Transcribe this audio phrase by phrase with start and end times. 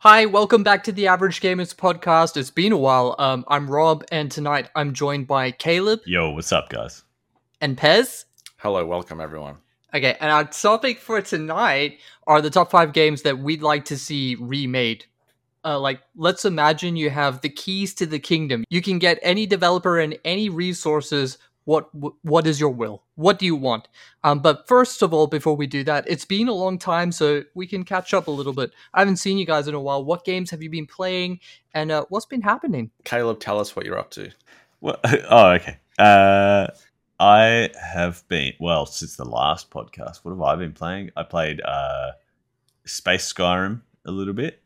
[0.00, 2.36] Hi, welcome back to the Average Gamers podcast.
[2.36, 3.16] It's been a while.
[3.18, 7.02] Um, I'm Rob, and tonight I'm joined by Caleb Yo, what's up, guys?
[7.60, 8.24] and Pez.
[8.58, 9.56] Hello, welcome everyone.
[9.94, 13.96] Okay, and our topic for tonight are the top five games that we'd like to
[13.98, 15.04] see remade.
[15.64, 18.64] Uh, like, let's imagine you have the keys to the kingdom.
[18.68, 21.38] You can get any developer and any resources.
[21.66, 21.90] What
[22.22, 23.02] what is your will?
[23.16, 23.88] What do you want?
[24.22, 27.42] Um, but first of all, before we do that, it's been a long time, so
[27.54, 28.70] we can catch up a little bit.
[28.94, 30.04] I haven't seen you guys in a while.
[30.04, 31.40] What games have you been playing,
[31.74, 32.92] and uh, what's been happening?
[33.02, 34.30] Caleb, tell us what you're up to.
[34.80, 35.78] Well, oh, okay.
[35.98, 36.68] Uh,
[37.18, 40.18] I have been well since the last podcast.
[40.18, 41.10] What have I been playing?
[41.16, 42.12] I played uh,
[42.84, 44.62] Space Skyrim a little bit.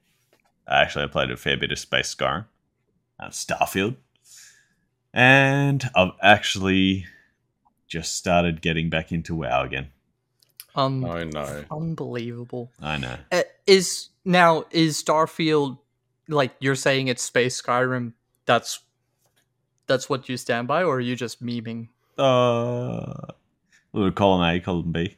[0.69, 2.45] Actually, I played a fair bit of Space Skyrim,
[3.19, 3.97] uh, Starfield,
[5.13, 7.07] and I've actually
[7.89, 9.89] just started getting back into WoW again.
[10.75, 11.65] Um, Oh no.
[11.71, 12.71] unbelievable.
[12.81, 13.17] I know.
[13.33, 15.79] Uh, is now is Starfield
[16.29, 18.13] like you're saying it's Space Skyrim?
[18.47, 18.81] That's
[19.87, 21.89] that's what you stand by, or are you just memeing?
[22.17, 23.33] Uh,
[23.93, 25.17] we would column A, column B.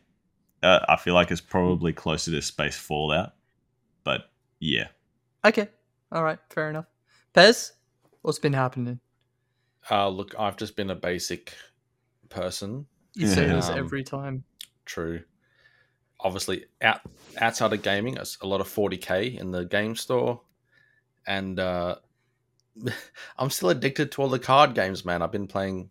[0.63, 3.35] Uh, I feel like it's probably closer to Space Fallout,
[4.05, 4.87] but yeah.
[5.45, 5.69] Okay,
[6.11, 6.87] all right, fair enough.
[7.35, 7.73] Pez,
[8.23, 9.01] what's been happening?
[9.91, 11.55] Uh, look, I've just been a basic
[12.29, 12.87] person.
[13.15, 14.45] You say this Um, every time.
[14.85, 15.23] True.
[16.21, 17.01] Obviously, out
[17.39, 20.41] outside of gaming, it's a lot of 40k in the game store,
[21.27, 21.97] and uh,
[23.39, 25.05] I'm still addicted to all the card games.
[25.05, 25.91] Man, I've been playing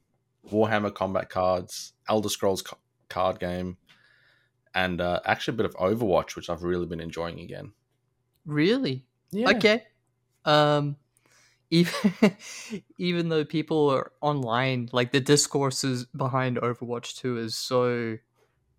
[0.50, 2.78] Warhammer Combat Cards, Elder Scrolls ca-
[3.10, 3.78] card game,
[4.74, 7.74] and uh, actually a bit of Overwatch, which I've really been enjoying again.
[8.46, 9.06] Really?
[9.32, 9.50] Yeah.
[9.50, 9.84] Okay.
[10.46, 10.96] Um,
[11.72, 12.36] even
[12.98, 18.18] even though people are online, like the discourses behind Overwatch Two is so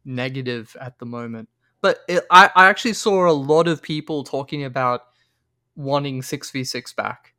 [0.05, 1.49] negative at the moment.
[1.81, 5.03] But it, I I actually saw a lot of people talking about
[5.75, 7.35] wanting six v six back.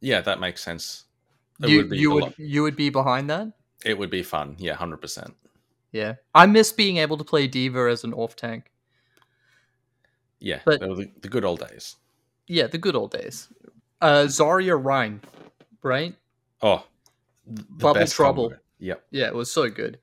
[0.00, 1.04] Yeah, that makes sense.
[1.62, 3.48] It you would be you would lot- you would be behind that?
[3.84, 4.56] It would be fun.
[4.58, 5.34] Yeah, hundred percent.
[5.92, 8.70] Yeah, I miss being able to play D.Va as an off tank.
[10.38, 11.96] Yeah, But- the, the good old days.
[12.46, 13.48] Yeah, the good old days.
[14.00, 15.20] Uh, Zarya Rein,
[15.82, 16.14] right?
[16.62, 16.84] Oh,
[17.46, 18.48] th- the Bubble best Trouble.
[18.50, 18.60] combo.
[18.78, 19.04] Yep.
[19.10, 19.98] Yeah, it was so good.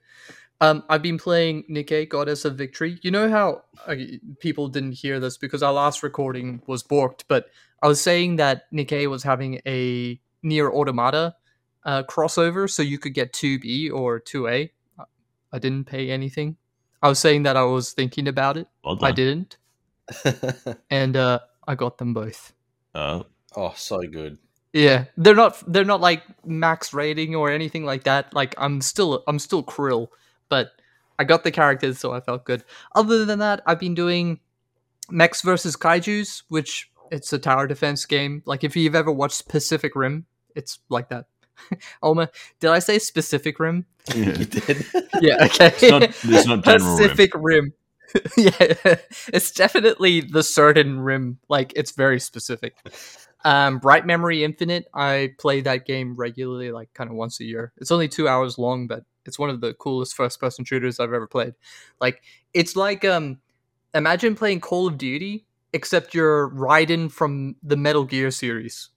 [0.59, 2.99] Um, I've been playing Nikke Goddess of Victory.
[3.03, 3.95] You know how uh,
[4.39, 7.47] people didn't hear this because our last recording was borked, but
[7.83, 11.35] I was saying that Nikke was having a NieR Automata
[11.85, 14.71] uh, crossover, so you could get 2B or 2A.
[15.53, 16.57] I didn't pay anything.
[17.01, 18.67] I was saying that I was thinking about it.
[18.83, 18.97] Well.
[19.01, 19.57] I didn't,
[20.89, 22.53] and uh, I got them both.
[22.95, 23.23] Uh,
[23.55, 24.37] oh, so good.
[24.73, 28.33] Yeah, they're not they're not like max rating or anything like that.
[28.33, 30.09] Like I'm still I'm still Krill,
[30.49, 30.71] but
[31.17, 32.63] I got the characters, so I felt good.
[32.93, 34.39] Other than that, I've been doing
[35.09, 38.43] Mechs versus Kaiju's, which it's a tower defense game.
[38.45, 40.25] Like if you've ever watched Pacific Rim,
[40.55, 41.25] it's like that.
[42.03, 42.29] Alma,
[42.59, 43.85] did I say Specific Rim?
[44.13, 44.85] You did.
[45.21, 45.67] Yeah, okay.
[45.67, 47.31] It's not- it's not general rim.
[47.35, 47.73] Rim.
[48.37, 48.95] yeah,
[49.33, 51.39] it's definitely the certain rim.
[51.49, 52.75] Like it's very specific.
[53.45, 54.87] Um, Bright Memory Infinite.
[54.93, 57.71] I play that game regularly, like kind of once a year.
[57.77, 61.27] It's only two hours long, but it's one of the coolest first-person shooters I've ever
[61.27, 61.53] played.
[62.01, 63.39] Like it's like um,
[63.93, 68.89] imagine playing Call of Duty, except you're Raiden from the Metal Gear series.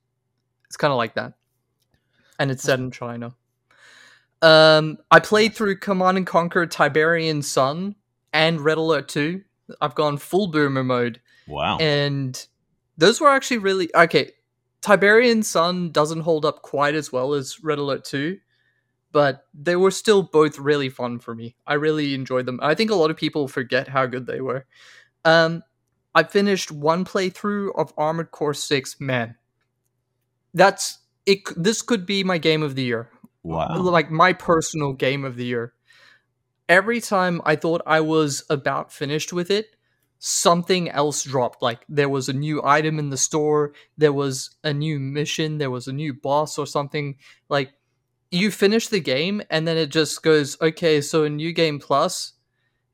[0.66, 1.34] It's kind of like that,
[2.38, 3.34] and it's set in China.
[4.42, 7.96] Um, I played through Command and Conquer Tiberian Sun
[8.32, 9.42] and Red Alert 2.
[9.80, 11.76] I've gone full boomer mode, wow.
[11.78, 12.46] and
[12.96, 14.32] those were actually really okay.
[14.82, 18.38] Tiberian Sun doesn't hold up quite as well as Red Alert 2,
[19.12, 21.54] but they were still both really fun for me.
[21.66, 22.58] I really enjoyed them.
[22.62, 24.64] I think a lot of people forget how good they were.
[25.24, 25.62] Um,
[26.14, 29.00] I finished one playthrough of Armored Core 6.
[29.00, 29.36] Man,
[30.54, 31.40] that's it.
[31.56, 33.10] This could be my game of the year
[33.42, 33.76] wow.
[33.76, 35.74] like my personal game of the year.
[36.68, 39.76] Every time I thought I was about finished with it,
[40.20, 41.62] something else dropped.
[41.62, 45.70] Like there was a new item in the store, there was a new mission, there
[45.70, 47.16] was a new boss or something.
[47.48, 47.72] Like
[48.30, 52.34] you finish the game and then it just goes, okay, so a new game plus,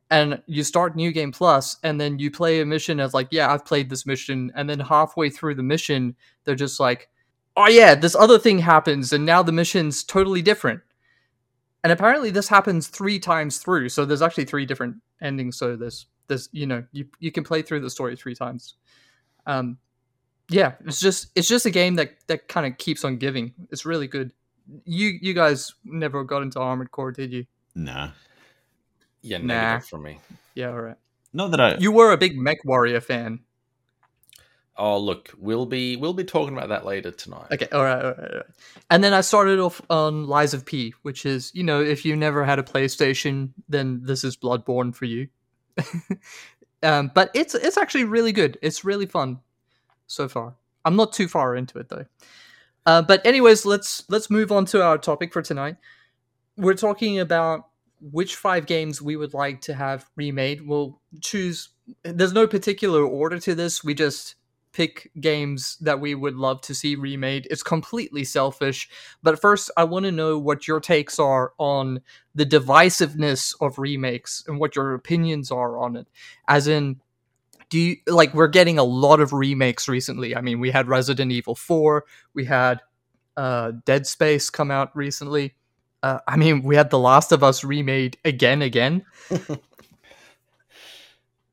[0.08, 3.52] and you start new game plus, and then you play a mission as like, yeah,
[3.52, 6.14] I've played this mission, and then halfway through the mission,
[6.44, 7.08] they're just like,
[7.56, 10.80] oh yeah, this other thing happens, and now the mission's totally different.
[11.82, 15.58] And apparently this happens three times through, so there's actually three different endings.
[15.58, 18.74] So there's there's you know you you can play through the story three times.
[19.46, 19.78] Um,
[20.48, 23.52] yeah, it's just it's just a game that that kind of keeps on giving.
[23.70, 24.32] It's really good.
[24.84, 27.46] You you guys never got into Armored Core, did you?
[27.74, 28.10] No.
[29.22, 29.44] Yeah, Nah.
[29.44, 30.18] negative from me.
[30.54, 30.96] Yeah, all right.
[31.32, 31.76] Not that I.
[31.78, 33.40] You were a big Mech Warrior fan.
[34.78, 37.46] Oh, look, we'll be we'll be talking about that later tonight.
[37.50, 38.46] Okay, all right, all right, all right.
[38.90, 42.14] And then I started off on Lies of P, which is, you know, if you
[42.14, 45.28] never had a PlayStation, then this is Bloodborne for you.
[46.82, 48.58] um, but it's it's actually really good.
[48.62, 49.40] It's really fun
[50.06, 50.54] so far.
[50.84, 52.06] I'm not too far into it though.
[52.84, 55.76] Uh, but anyways, let's let's move on to our topic for tonight.
[56.56, 57.66] We're talking about
[58.00, 60.66] which five games we would like to have remade.
[60.66, 61.70] We'll choose.
[62.04, 63.82] There's no particular order to this.
[63.82, 64.36] We just
[64.76, 67.48] pick games that we would love to see remade.
[67.50, 68.90] It's completely selfish.
[69.22, 72.02] But first, I want to know what your takes are on
[72.34, 76.06] the divisiveness of remakes and what your opinions are on it.
[76.46, 77.00] As in,
[77.70, 80.36] do you like we're getting a lot of remakes recently?
[80.36, 82.82] I mean, we had Resident Evil 4, we had
[83.38, 85.54] uh, Dead Space come out recently.
[86.02, 89.06] Uh, I mean, we had The Last of Us remade again, again.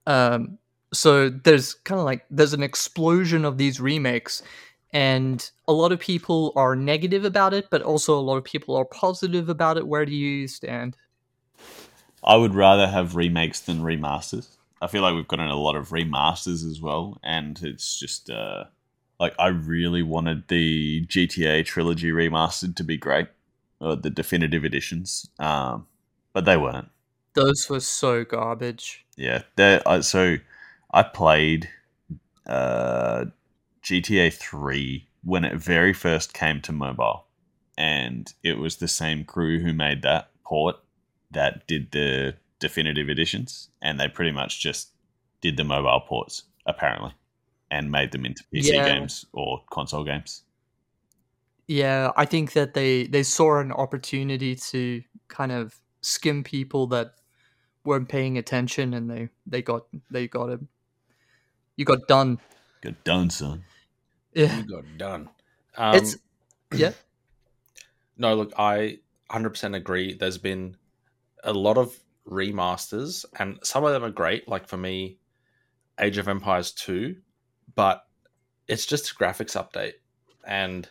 [0.06, 0.58] um,
[0.94, 4.42] so there's kind of like there's an explosion of these remakes
[4.92, 8.76] and a lot of people are negative about it but also a lot of people
[8.76, 10.96] are positive about it where do you stand
[12.24, 14.48] I would rather have remakes than remasters.
[14.82, 18.66] I feel like we've gotten a lot of remasters as well, and it's just uh,
[19.20, 23.28] like I really wanted the GTA trilogy remastered to be great,
[23.80, 25.88] or the definitive editions, um,
[26.34, 26.90] but they weren't.
[27.34, 30.38] those were so garbage Yeah, they uh, so
[30.94, 31.70] I played
[32.48, 33.26] uh,
[33.82, 37.26] GTA three when it very first came to mobile,
[37.78, 40.76] and it was the same crew who made that port
[41.32, 44.90] that did the definitive editions, and they pretty much just
[45.42, 47.14] did the mobile ports apparently,
[47.72, 48.86] and made them into PC Yeah.
[48.86, 50.44] games or console games.
[51.68, 57.14] yeah i think that they they saw an opportunity to kind of skim people that
[57.86, 60.60] weren't paying attention and they they got they got it
[61.76, 62.40] you got done
[62.82, 63.64] Got done, son.
[64.34, 65.30] yeah You got done.
[65.78, 66.18] Um, it's
[66.74, 66.92] yeah
[68.18, 69.00] No, look, I
[69.32, 70.14] 100% agree.
[70.14, 70.78] There's been
[71.44, 71.98] a lot of
[72.28, 74.48] remasters, and some of them are great.
[74.48, 75.18] Like for me,
[76.00, 77.16] Age of Empires 2,
[77.76, 78.06] but
[78.68, 79.94] it's just a graphics update,
[80.46, 80.88] and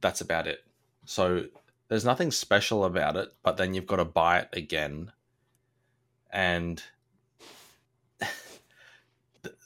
[0.00, 0.60] that's about it.
[1.04, 1.44] So
[1.88, 5.10] there's nothing special about it, but then you've got to buy it again.
[6.32, 6.88] And th-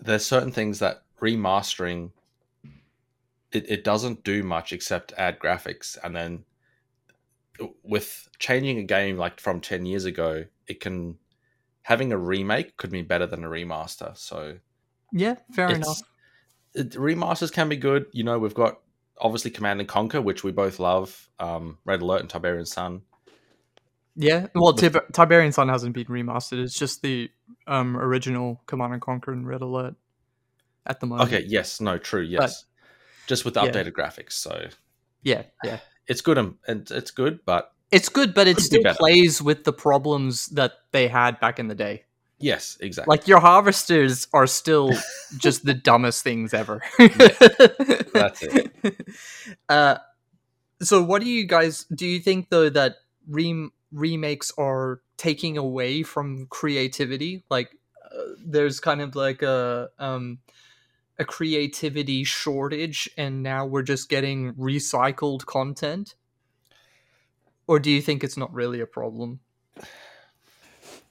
[0.01, 2.11] there's certain things that remastering
[3.53, 5.97] it, it doesn't do much except add graphics.
[6.03, 6.45] And then
[7.83, 11.17] with changing a game like from 10 years ago it can
[11.83, 14.17] having a remake could be better than a remaster.
[14.17, 14.59] So
[15.13, 16.03] yeah fair enough.
[16.75, 18.07] it, remasters can be good.
[18.13, 18.81] You know we've got
[19.19, 23.03] obviously command and conquer which we both love um, red alert and tiberian sun
[24.17, 26.63] Yeah, well, Tib- Tiberian Sun hasn't been remastered.
[26.63, 27.31] It's just the
[27.67, 29.95] um, original Command and Conquer and Red Alert
[30.87, 31.33] at the moment.
[31.33, 32.67] okay yes no true yes
[33.27, 33.71] just with the yeah.
[33.71, 34.69] updated graphics so
[35.23, 35.79] Yeah, yeah.
[36.07, 39.41] it's good and, and it's good but It's good, but it Could be still plays
[39.41, 42.05] with the problems that they had back in the day.
[42.39, 44.93] yes exactly Like your harvesters are still
[45.39, 46.83] just the dumbest things ever.
[46.99, 48.71] That's it.
[49.69, 49.97] Uh,
[50.83, 52.05] so, what do you guys do?
[52.07, 52.97] You think though that
[53.27, 57.45] rem- remakes are taking away from creativity?
[57.49, 60.39] Like, uh, there's kind of like a um,
[61.19, 66.15] a creativity shortage, and now we're just getting recycled content.
[67.67, 69.41] Or do you think it's not really a problem?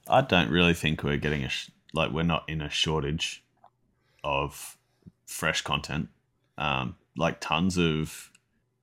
[0.07, 3.43] I don't really think we're getting a sh- like we're not in a shortage
[4.23, 4.77] of
[5.25, 6.09] fresh content.
[6.57, 8.31] Um, like tons of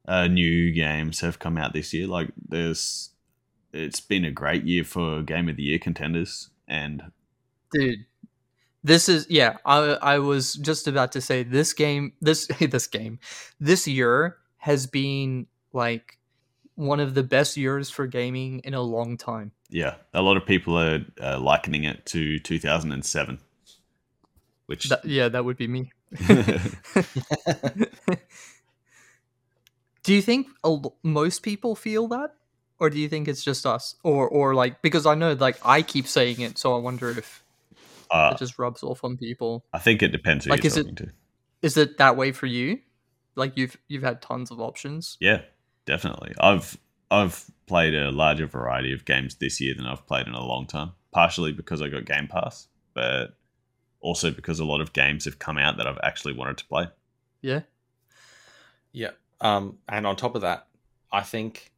[0.06, 2.06] uh, new games have come out this year.
[2.06, 3.09] Like there's,
[3.72, 7.10] it's been a great year for game of the year contenders, and
[7.72, 8.04] dude
[8.82, 13.18] this is yeah i i was just about to say this game this this game
[13.60, 16.18] this year has been like
[16.80, 19.52] one of the best years for gaming in a long time.
[19.68, 23.38] Yeah, a lot of people are uh, likening it to 2007,
[24.66, 25.92] which That- yeah that would be me.
[30.02, 30.48] Do you think
[31.02, 32.34] most people feel that
[32.80, 35.82] or do you think it's just us or or like because i know like i
[35.82, 37.44] keep saying it so i wonder if
[38.10, 40.76] uh, it just rubs off on people I think it depends who Like, you're is
[40.78, 41.10] it- to.
[41.62, 42.80] is it that way for you
[43.36, 45.42] like you've you've had tons of options Yeah,
[45.86, 46.34] definitely.
[46.40, 46.76] I've
[47.12, 50.66] I've played a larger variety of games this year than I've played in a long
[50.66, 50.92] time.
[51.12, 53.36] Partially because I got Game Pass, but
[54.00, 56.86] also because a lot of games have come out that I've actually wanted to play.
[57.42, 57.60] yeah
[58.92, 59.10] Yeah.
[59.40, 60.66] Um, and on top of that,
[61.12, 61.70] I think,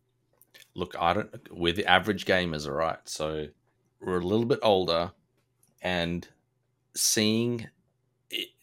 [0.74, 2.98] look, I don't, we're the average gamers, all right?
[3.04, 3.48] So
[4.00, 5.12] we're a little bit older
[5.82, 6.26] and
[6.94, 7.68] seeing,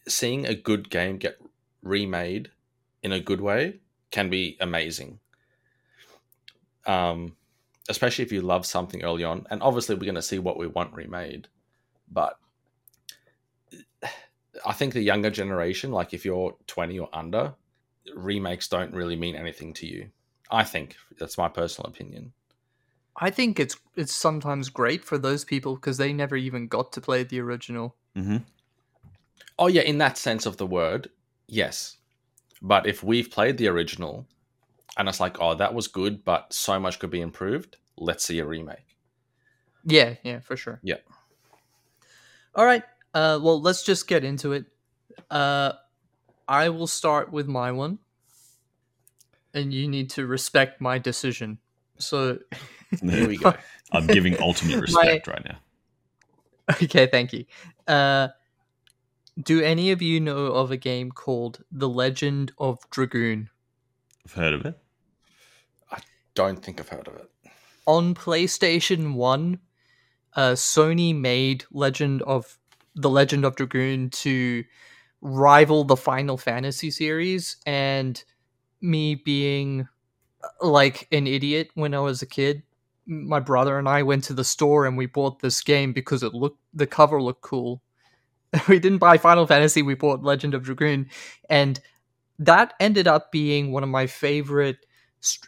[0.07, 1.39] seeing a good game get
[1.81, 2.51] remade
[3.03, 3.79] in a good way
[4.11, 5.19] can be amazing.
[6.85, 7.35] Um,
[7.89, 10.67] especially if you love something early on, and obviously we're going to see what we
[10.67, 11.47] want remade,
[12.11, 12.39] but
[14.65, 17.53] I think the younger generation, like if you're 20 or under,
[18.15, 20.09] remakes don't really mean anything to you.
[20.51, 22.34] I think that's my personal opinion.
[23.15, 27.01] I think it's it's sometimes great for those people because they never even got to
[27.01, 27.96] play the original.
[28.15, 28.38] hmm
[29.58, 31.10] Oh yeah, in that sense of the word,
[31.48, 31.98] yes.
[32.62, 34.25] But if we've played the original
[34.98, 38.39] and it's like, oh, that was good, but so much could be improved, let's see
[38.39, 38.96] a remake.
[39.84, 40.79] Yeah, yeah, for sure.
[40.82, 40.98] Yeah.
[42.56, 42.84] All right.
[43.13, 44.65] Uh, well, let's just get into it.
[45.29, 45.74] Uh,
[46.48, 48.00] I will start with my one,
[49.53, 51.60] and you need to respect my decision.
[51.98, 52.39] So,
[53.01, 53.53] Here we go.
[53.91, 55.58] I'm giving ultimate respect right now.
[56.84, 57.46] okay, thank you.
[57.88, 58.29] Uh,
[59.41, 63.50] do any of you know of a game called The Legend of Dragoon?
[64.25, 64.77] I've heard of it.
[65.91, 66.00] I
[66.36, 67.29] don't think I've heard of it.
[67.88, 69.60] on PlayStation 1,
[70.36, 72.58] uh, Sony made Legend of
[72.96, 74.63] the Legend of Dragoon to
[75.22, 78.24] rival the Final Fantasy series and
[78.81, 79.88] me being
[80.43, 82.63] uh, like an idiot when I was a kid
[83.09, 86.33] my brother and I went to the store and we bought this game because it
[86.33, 87.81] looked the cover looked cool.
[88.67, 91.09] we didn't buy Final Fantasy, we bought Legend of Dragoon
[91.50, 91.79] and
[92.38, 94.77] that ended up being one of my favorite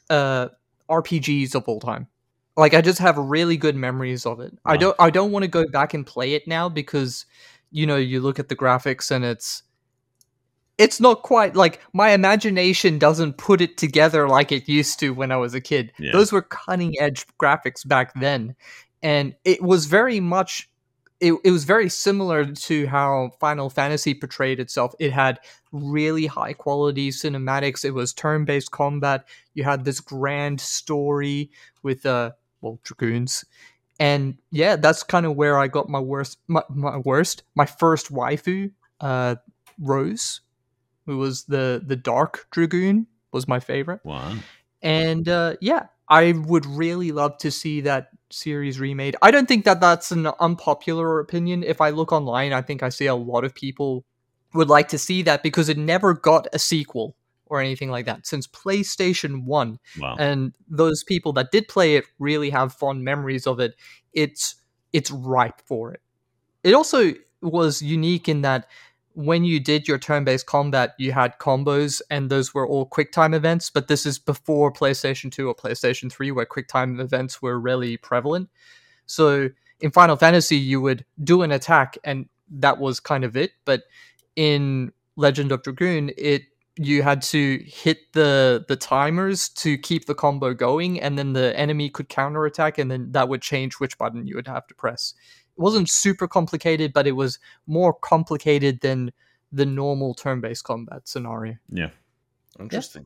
[0.10, 0.50] uh
[0.90, 2.08] RPGs of all time.
[2.58, 4.58] Like I just have really good memories of it.
[4.66, 7.26] I don't I don't want to go back and play it now because
[7.74, 9.64] you know, you look at the graphics and it's
[10.82, 15.32] it's not quite like my imagination doesn't put it together like it used to when
[15.32, 15.94] I was a kid.
[16.00, 16.12] Yeah.
[16.12, 18.56] Those were cutting edge graphics back then.
[19.04, 20.68] And it was very much
[21.20, 24.96] it, it was very similar to how Final Fantasy portrayed itself.
[24.98, 25.40] It had
[25.72, 27.86] really high quality cinematics.
[27.86, 29.26] It was turn based combat.
[29.54, 31.52] You had this grand story
[31.84, 33.46] with uh well dragoons.
[34.00, 38.12] And yeah, that's kind of where I got my worst my, my worst, my first
[38.12, 39.36] waifu, uh
[39.80, 40.42] Rose,
[41.12, 44.00] who was the the dark dragoon, was my favorite.
[44.06, 44.34] Wow.
[44.82, 49.18] And uh, yeah, I would really love to see that series remade.
[49.22, 51.64] I don't think that that's an unpopular opinion.
[51.64, 54.06] If I look online, I think I see a lot of people
[54.54, 57.16] would like to see that because it never got a sequel
[57.48, 60.16] or anything like that since PlayStation 1 Wow.
[60.18, 63.76] and those people that did play it really have fond memories of it
[64.14, 64.56] it's
[64.94, 66.00] it's ripe for it
[66.64, 68.68] it also was unique in that
[69.26, 73.34] when you did your turn-based combat you had combos and those were all quick time
[73.34, 77.60] events but this is before playstation 2 or playstation 3 where quick time events were
[77.60, 78.50] really prevalent.
[79.06, 79.50] So
[79.80, 83.84] in final fantasy you would do an attack and that was kind of it but
[84.36, 86.44] in legend of dragoon it
[86.78, 91.58] you had to hit the the timers to keep the combo going and then the
[91.60, 95.14] enemy could counterattack and then that would change which button you would have to press
[95.58, 99.12] it wasn't super complicated but it was more complicated than
[99.52, 101.90] the normal turn-based combat scenario yeah.
[102.60, 103.06] Interesting.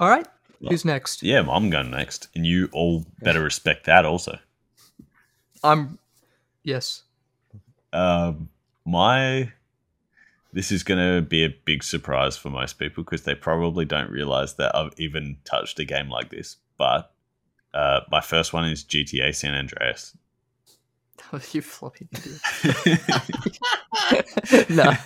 [0.00, 0.26] all right
[0.60, 4.38] Well, who's next Yeah, well, I'm going next, and you all better respect that also.
[5.64, 5.98] i'm
[6.62, 7.02] yes
[7.92, 8.48] Um,
[8.84, 9.52] my
[10.56, 14.10] this is going to be a big surprise for most people because they probably don't
[14.10, 16.56] realize that I've even touched a game like this.
[16.78, 17.12] But
[17.74, 20.16] uh, my first one is GTA San Andreas.
[21.52, 22.08] You floppy
[24.68, 24.92] no.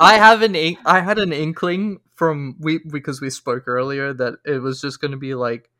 [0.00, 4.34] I have an ink i had an inkling from we because we spoke earlier that
[4.44, 5.70] it was just going to be like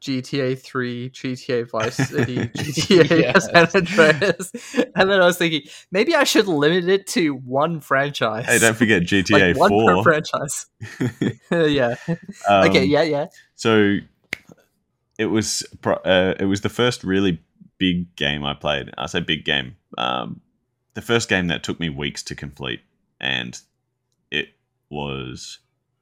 [0.00, 3.38] gta 3 gta vice city gta Yeah.
[3.38, 4.52] san andreas.
[4.94, 8.46] And then i was thinking maybe i should limit it to one franchise.
[8.46, 10.02] Hey, don't forget like GTA one per Four.
[10.04, 10.66] franchise.
[11.50, 11.96] Yeah.
[12.48, 13.26] Um, okay yeah yeah.
[13.56, 13.96] So
[15.18, 17.42] it was uh, it was the first really
[17.78, 18.90] big game I played.
[18.98, 19.76] I say big game.
[19.96, 20.40] Um,
[20.94, 22.80] the first game that took me weeks to complete,
[23.20, 23.58] and
[24.30, 24.48] it
[24.90, 25.58] was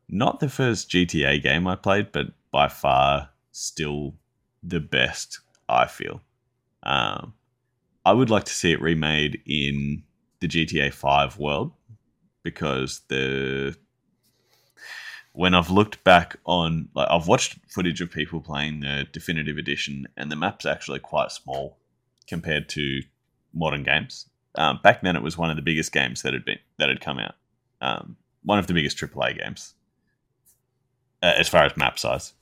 [0.09, 4.14] not the first GTA game I played, but by far still
[4.62, 5.40] the best.
[5.68, 6.23] I feel.
[6.83, 7.35] Um,
[8.04, 10.04] I would like to see it remade in
[10.40, 11.73] the GTA Five world
[12.45, 13.76] because the
[15.37, 20.09] when I've looked back on, like, I've watched footage of people playing the definitive edition,
[20.16, 21.76] and the map's actually quite small
[22.26, 23.02] compared to
[23.52, 24.31] modern games.
[24.55, 27.02] Um, back then, it was one of the biggest games that had been that had
[27.02, 27.35] come out.
[27.83, 29.75] Um, one of the biggest AAA games,
[31.23, 32.33] uh, as far as map size.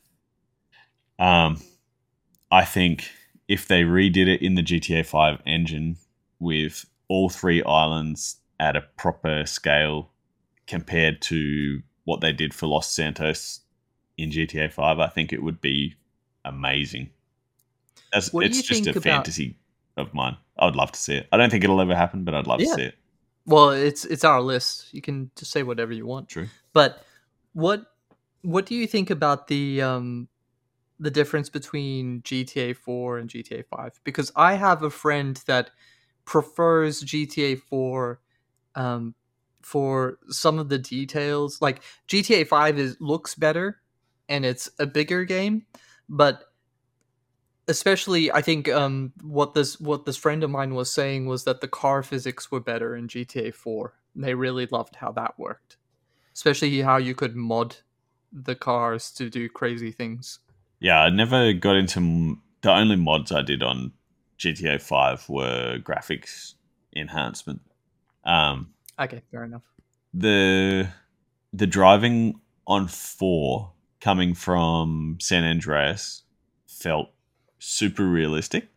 [1.18, 1.60] Um,
[2.52, 3.10] I think
[3.48, 5.96] if they redid it in the GTA Five engine
[6.38, 10.12] with all three islands at a proper scale
[10.68, 13.60] compared to what they did for Los Santos
[14.16, 15.94] in GTA 5, I think it would be
[16.44, 17.10] amazing.
[18.12, 19.56] Do it's just a about- fantasy
[19.96, 20.36] of mine.
[20.58, 21.28] I would love to see it.
[21.32, 22.68] I don't think it'll ever happen, but I'd love Yeah.
[22.68, 22.94] to see it.
[23.46, 24.92] Well, it's it's our list.
[24.94, 26.28] You can just say whatever you want.
[26.28, 26.48] True.
[26.72, 27.04] But
[27.52, 27.86] what
[28.42, 30.28] what do you think about the um
[31.00, 34.00] the difference between GTA 4 and GTA 5?
[34.04, 35.70] Because I have a friend that
[36.24, 38.20] prefers GTA 4
[38.76, 39.14] um
[39.64, 41.60] for some of the details.
[41.60, 43.80] Like GTA 5 is looks better
[44.28, 45.66] and it's a bigger game,
[46.08, 46.44] but
[47.66, 51.60] especially I think um what this what this friend of mine was saying was that
[51.60, 53.94] the car physics were better in GTA 4.
[54.16, 55.78] They really loved how that worked.
[56.34, 57.76] Especially how you could mod
[58.32, 60.40] the cars to do crazy things.
[60.80, 63.92] Yeah, I never got into the only mods I did on
[64.38, 66.54] GTA 5 were graphics
[66.94, 67.62] enhancement.
[68.24, 69.62] Um, Okay, fair enough.
[70.12, 70.88] the
[71.52, 73.70] the driving on 4
[74.00, 76.22] coming from San Andreas
[76.66, 77.10] felt
[77.58, 78.68] super realistic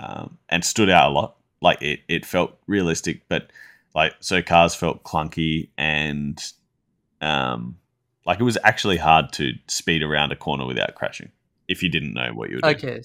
[0.00, 1.36] um, and stood out a lot.
[1.60, 3.50] Like it, it felt realistic, but
[3.94, 6.42] like so cars felt clunky and
[7.20, 7.76] um,
[8.26, 11.30] like it was actually hard to speed around a corner without crashing
[11.68, 12.76] if you didn't know what you were doing.
[12.76, 13.02] Okay.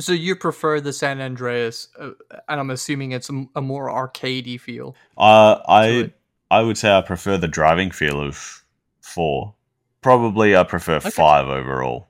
[0.00, 2.10] So you prefer the San Andreas, uh,
[2.48, 4.96] and I'm assuming it's a more arcadey feel.
[5.16, 6.12] Uh, I.
[6.50, 8.64] I would say I prefer the driving feel of
[9.00, 9.54] four.
[10.00, 12.08] Probably I prefer five overall.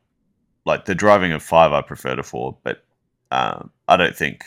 [0.64, 2.82] Like the driving of five, I prefer to four, but
[3.30, 4.44] um, I don't think.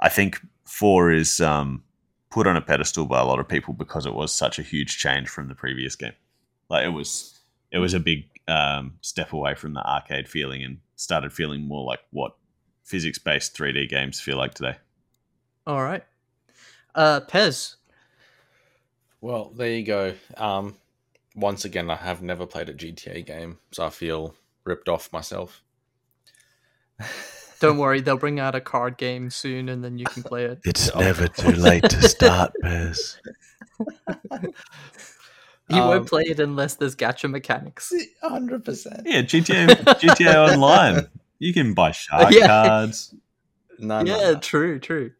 [0.00, 1.82] I think four is um,
[2.30, 4.96] put on a pedestal by a lot of people because it was such a huge
[4.96, 6.12] change from the previous game.
[6.70, 7.38] Like it was,
[7.70, 11.84] it was a big um, step away from the arcade feeling and started feeling more
[11.84, 12.36] like what
[12.84, 14.76] physics-based 3D games feel like today.
[15.66, 16.04] All right.
[16.94, 17.76] Uh, Pez.
[19.20, 20.14] Well, there you go.
[20.36, 20.76] Um,
[21.34, 25.62] once again, I have never played a GTA game, so I feel ripped off myself.
[27.60, 30.60] Don't worry, they'll bring out a card game soon, and then you can play it.
[30.64, 33.16] It's never too late to start, Pez.
[35.68, 37.92] You Um, won't play it unless there's gacha mechanics.
[38.22, 39.02] Hundred percent.
[39.04, 39.66] Yeah, GTA
[39.98, 41.08] GTA Online.
[41.38, 42.46] You can buy shark Yeah.
[42.46, 43.14] cards.
[43.78, 44.38] No, no, yeah, no.
[44.38, 45.12] true, true.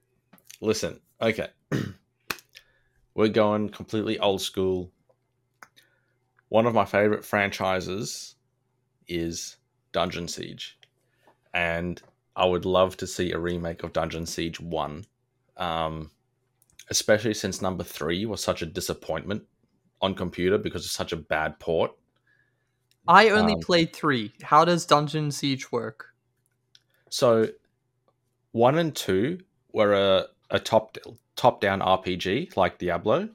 [0.61, 1.49] Listen, okay.
[3.15, 4.93] We're going completely old school.
[6.49, 8.37] One of my favorite franchises
[9.09, 9.57] is
[9.93, 10.79] Dungeon Siege.
[11.53, 12.01] And
[12.37, 15.05] I would love to see a remake of Dungeon Siege 1.
[15.57, 16.11] Um,
[16.91, 19.43] especially since number 3 was such a disappointment
[20.01, 21.93] on computer because it's such a bad port.
[23.09, 24.33] I only Um, played three.
[24.43, 26.15] How does Dungeon Siege work?
[27.09, 27.49] So,
[28.53, 29.41] one and two
[29.73, 30.97] were a, a top
[31.37, 33.29] top down RPG like Diablo,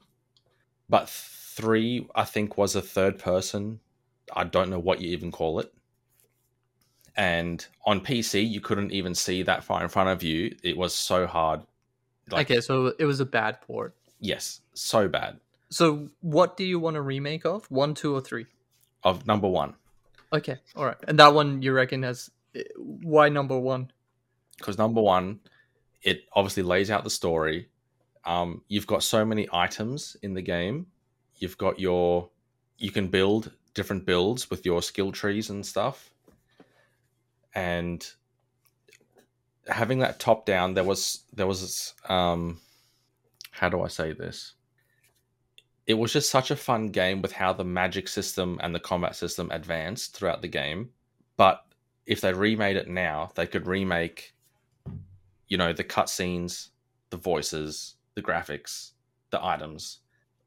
[0.88, 3.80] but three I think was a third person.
[4.34, 5.72] I don't know what you even call it.
[7.16, 10.56] And on PC, you couldn't even see that far in front of you.
[10.62, 11.60] It was so hard.
[12.30, 13.94] Like, okay, so it was a bad port.
[14.20, 15.38] yes, so bad.
[15.72, 17.70] So what do you want a remake of?
[17.70, 18.46] One, two, or three?
[19.04, 19.74] Of number one,
[20.32, 20.96] Okay, all right.
[21.08, 22.30] And that one you reckon has
[22.76, 23.90] why number one?
[24.58, 25.40] because number one,
[26.02, 27.68] it obviously lays out the story.
[28.24, 30.86] Um, you've got so many items in the game.
[31.36, 32.28] You've got your,
[32.78, 36.12] you can build different builds with your skill trees and stuff.
[37.54, 38.06] And
[39.66, 42.60] having that top down, there was there was um,
[43.50, 44.54] how do I say this?
[45.86, 49.16] It was just such a fun game with how the magic system and the combat
[49.16, 50.90] system advanced throughout the game.
[51.36, 51.64] But
[52.06, 54.34] if they remade it now, they could remake,
[55.48, 56.68] you know, the cutscenes,
[57.10, 58.92] the voices, the graphics,
[59.30, 59.98] the items,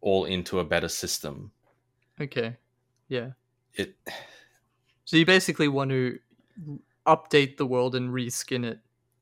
[0.01, 1.51] all into a better system.
[2.19, 2.55] Okay,
[3.09, 3.31] yeah.
[3.73, 3.95] It
[5.03, 6.19] So you basically want to
[7.05, 8.79] update the world and reskin it.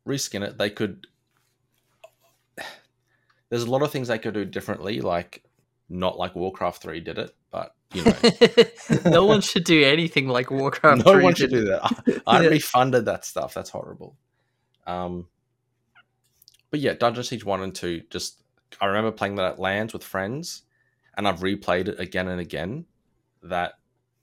[0.08, 0.58] reskin it.
[0.58, 1.08] They could.
[3.50, 5.44] There's a lot of things they could do differently, like
[5.90, 8.16] not like Warcraft Three did it, but you know,
[9.12, 11.06] no one should do anything like Warcraft.
[11.06, 12.22] no 3 one should do that.
[12.26, 12.50] I, I Yeah.
[12.50, 13.54] refunded that stuff.
[13.54, 14.18] That's horrible.
[14.88, 15.28] Um,
[16.72, 18.02] but yeah, Dungeon Siege one and two.
[18.10, 18.42] Just
[18.82, 20.64] I remember playing that at LANs with friends,
[21.16, 22.86] and I've replayed it again and again.
[23.44, 23.74] That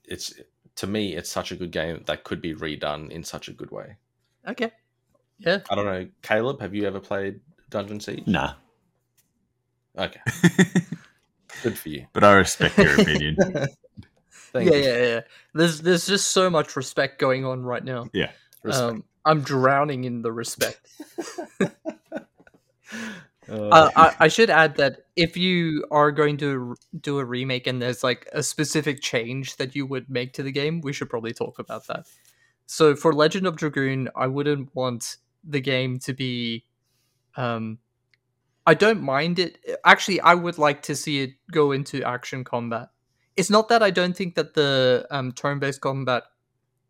[0.03, 0.33] it's
[0.75, 3.71] to me, it's such a good game that could be redone in such a good
[3.71, 3.97] way.
[4.47, 4.71] Okay.
[5.37, 5.59] Yeah.
[5.69, 6.59] I don't know, Caleb.
[6.61, 8.27] Have you ever played Dungeon Siege?
[8.27, 8.53] Nah.
[9.97, 10.21] Okay,
[11.63, 12.05] good for you.
[12.13, 13.35] but I respect your opinion.
[14.31, 14.83] Thank yeah, you.
[14.83, 15.19] yeah, yeah.
[15.53, 18.07] There's there's just so much respect going on right now.
[18.13, 18.31] Yeah.
[18.65, 20.87] Um, I'm drowning in the respect.
[23.49, 27.81] Uh, I, I should add that if you are going to do a remake and
[27.81, 31.33] there's like a specific change that you would make to the game, we should probably
[31.33, 32.05] talk about that.
[32.67, 36.63] So for Legend of Dragoon, I wouldn't want the game to be.
[37.35, 37.79] Um,
[38.65, 39.57] I don't mind it.
[39.85, 42.89] Actually, I would like to see it go into action combat.
[43.35, 46.23] It's not that I don't think that the um, turn-based combat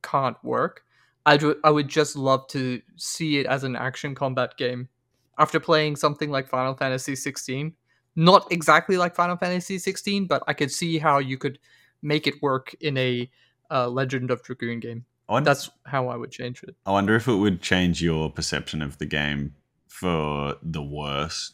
[0.02, 0.84] can't work.
[1.26, 4.90] I do, I would just love to see it as an action combat game
[5.38, 7.74] after playing something like Final Fantasy 16.
[8.16, 11.60] Not exactly like Final Fantasy 16, but I could see how you could
[12.02, 13.30] make it work in a
[13.70, 15.06] uh, Legend of Dragoon game.
[15.30, 16.76] Wonder, That's how I would change it.
[16.86, 19.56] I wonder if it would change your perception of the game
[19.88, 21.54] for the worse,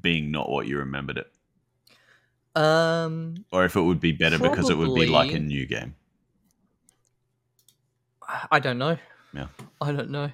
[0.00, 1.32] being not what you remembered it,
[2.54, 5.94] Um, or if it would be better because it would be like a new game.
[8.50, 8.98] I don't know.
[9.32, 9.48] Yeah.
[9.80, 10.30] I don't know.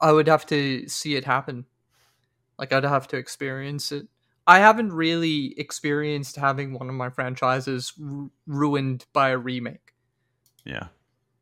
[0.00, 1.64] I would have to see it happen.
[2.58, 4.06] Like I'd have to experience it.
[4.46, 9.92] I haven't really experienced having one of my franchises ru- ruined by a remake.
[10.64, 10.88] Yeah,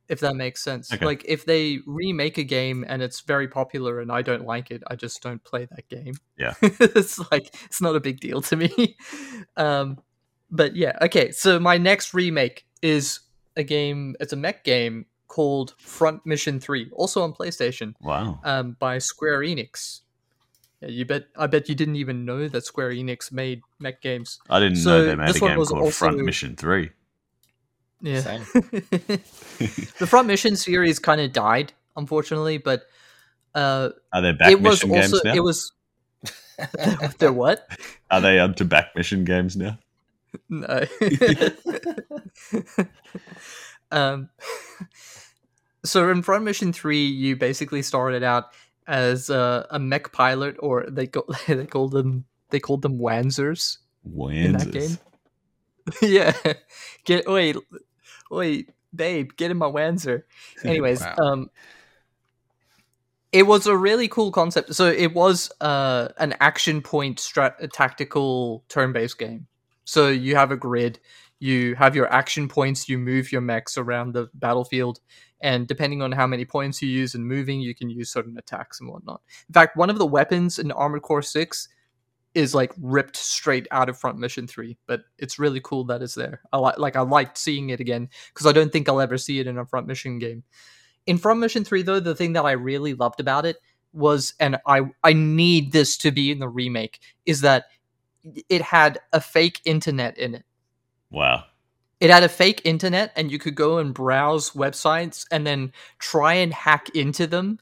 [0.09, 0.93] if that makes sense.
[0.93, 1.05] Okay.
[1.05, 4.83] Like if they remake a game and it's very popular and I don't like it,
[4.89, 6.15] I just don't play that game.
[6.39, 6.55] Yeah.
[6.63, 8.97] it's like it's not a big deal to me.
[9.57, 9.99] um
[10.51, 11.31] but yeah, okay.
[11.31, 13.21] So my next remake is
[13.57, 18.41] a game, it's a mech game called Front Mission 3, also on PlayStation, wow.
[18.45, 20.01] um by Square Enix.
[20.81, 24.39] Yeah, you bet I bet you didn't even know that Square Enix made mech games.
[24.51, 26.91] I didn't so know they made a game called Front Mission Three.
[28.05, 28.21] Yeah.
[28.21, 28.41] Same.
[28.53, 32.83] the Front Mission series kind of died, unfortunately, but
[33.55, 35.35] uh Are there back it was mission also games now?
[35.35, 35.73] it was
[37.19, 37.67] they're what?
[38.11, 39.79] Are they onto back mission games now?
[40.51, 40.85] No.
[43.91, 44.29] um
[45.85, 48.49] so in Front Mission 3 you basically started out
[48.87, 53.79] as a, a mech pilot or they go they called them they called them Wanzers
[54.07, 54.45] Wanzers.
[54.45, 54.99] in that game.
[56.03, 56.35] yeah.
[57.05, 57.57] Get wait
[58.31, 60.23] wait babe, get in my Wanzer.
[60.65, 61.15] Anyways, Wow.
[61.19, 61.51] um
[63.33, 64.75] it was a really cool concept.
[64.75, 69.47] So it was uh an action point strat a tactical turn-based game.
[69.85, 70.99] So you have a grid,
[71.41, 75.01] you have your action points, you move your mechs around the battlefield,
[75.41, 78.81] and depending on how many points you use in moving, you can use certain attacks
[78.81, 79.21] and whatnot.
[79.49, 81.69] In fact, one of the weapons in Armored Core 6
[82.35, 86.15] is like ripped straight out of Front Mission 3, but it's really cool that it's
[86.15, 86.41] there.
[86.53, 89.39] I like like I liked seeing it again because I don't think I'll ever see
[89.39, 90.43] it in a Front Mission game.
[91.07, 93.57] In Front Mission 3 though, the thing that I really loved about it
[93.93, 97.67] was and I I need this to be in the remake is that
[98.49, 100.45] it had a fake internet in it.
[101.11, 101.45] Wow.
[102.01, 106.35] It had a fake internet and you could go and browse websites and then try
[106.35, 107.61] and hack into them.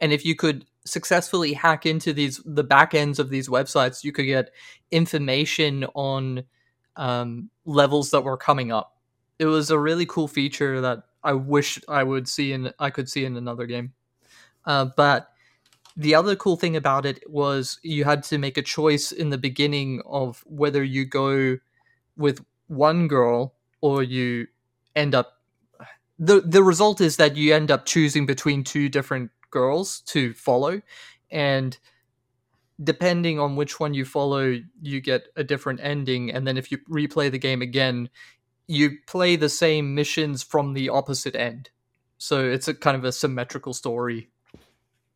[0.00, 4.12] And if you could successfully hack into these the back ends of these websites, you
[4.12, 4.50] could get
[4.90, 6.44] information on
[6.96, 8.96] um, levels that were coming up.
[9.38, 13.08] It was a really cool feature that I wish I would see in I could
[13.08, 13.92] see in another game.
[14.64, 15.28] Uh, but
[15.96, 19.38] the other cool thing about it was you had to make a choice in the
[19.38, 21.58] beginning of whether you go
[22.16, 24.46] with one girl or you
[24.96, 25.34] end up
[26.18, 30.82] the the result is that you end up choosing between two different girls to follow
[31.30, 31.78] and
[32.82, 36.78] depending on which one you follow you get a different ending and then if you
[36.90, 38.08] replay the game again
[38.66, 41.70] you play the same missions from the opposite end
[42.18, 44.28] so it's a kind of a symmetrical story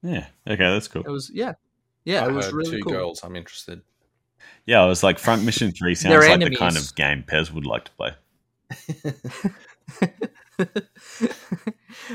[0.02, 0.26] Yeah.
[0.46, 1.02] Okay, that's cool.
[1.02, 1.54] it was yeah
[2.04, 3.24] yeah I it was heard really two cool girls.
[3.24, 3.82] I'm interested.
[4.66, 7.50] Yeah, I was like, Front Mission Three sounds They're like the kind of game Pez
[7.50, 8.12] would like to play.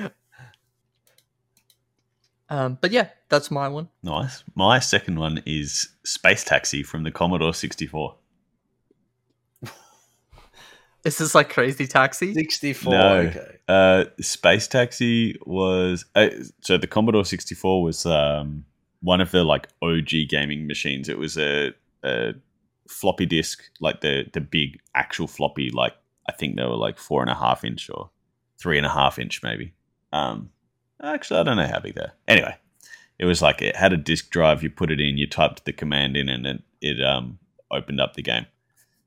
[2.54, 3.89] um, but yeah, that's my one.
[4.04, 4.44] Nice.
[4.54, 8.16] My second one is Space Taxi from the Commodore 64.
[11.04, 12.32] Is this like Crazy Taxi?
[12.32, 12.94] 64.
[12.94, 13.18] No.
[13.22, 13.58] Okay.
[13.68, 16.30] Uh, Space Taxi was uh,
[16.62, 18.66] so the Commodore 64 was um,
[19.02, 21.10] one of the like OG gaming machines.
[21.10, 22.34] It was a, a
[22.88, 25.72] floppy disk, like the the big actual floppy.
[25.72, 25.96] Like
[26.30, 28.12] I think they were like four and a half inch or
[28.60, 29.74] three and a half inch, maybe.
[30.12, 30.52] Um,
[31.04, 32.13] actually, I don't know how big they're.
[32.28, 32.56] Anyway,
[33.20, 34.63] it was like it had a disk drive.
[34.63, 37.39] You put it in, you typed the command in, and it, it um,
[37.72, 38.46] opened up the game.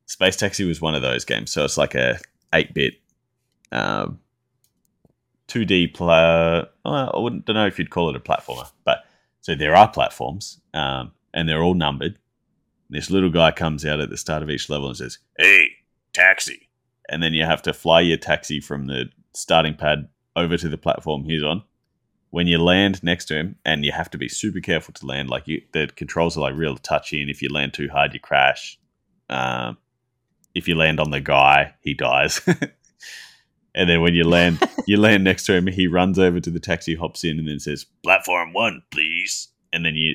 [0.07, 1.51] Space Taxi was one of those games.
[1.51, 2.19] So it's like a
[2.53, 2.95] eight bit.
[3.73, 4.21] Um,
[5.49, 6.67] 2D player.
[6.85, 9.05] Well, I wouldn't don't know if you'd call it a platformer, but
[9.41, 12.19] so there are platforms, um, and they're all numbered.
[12.91, 15.69] This little guy comes out at the start of each level and says, "Hey,
[16.13, 16.69] taxi!"
[17.09, 20.79] And then you have to fly your taxi from the starting pad over to the
[20.79, 21.63] platform he's on,
[22.37, 25.31] when you land next to him, and you have to be super careful to land.
[25.31, 28.21] Like you, the controls are like real touchy, and if you land too hard, you
[28.21, 28.79] crash.
[29.31, 29.79] Um,
[30.55, 32.43] if you land on the guy, he dies.
[33.75, 35.67] and then when you land, you land next to him.
[35.67, 39.87] He runs over to the taxi, hops in, and then says, "Platform one, please." And
[39.87, 40.13] then you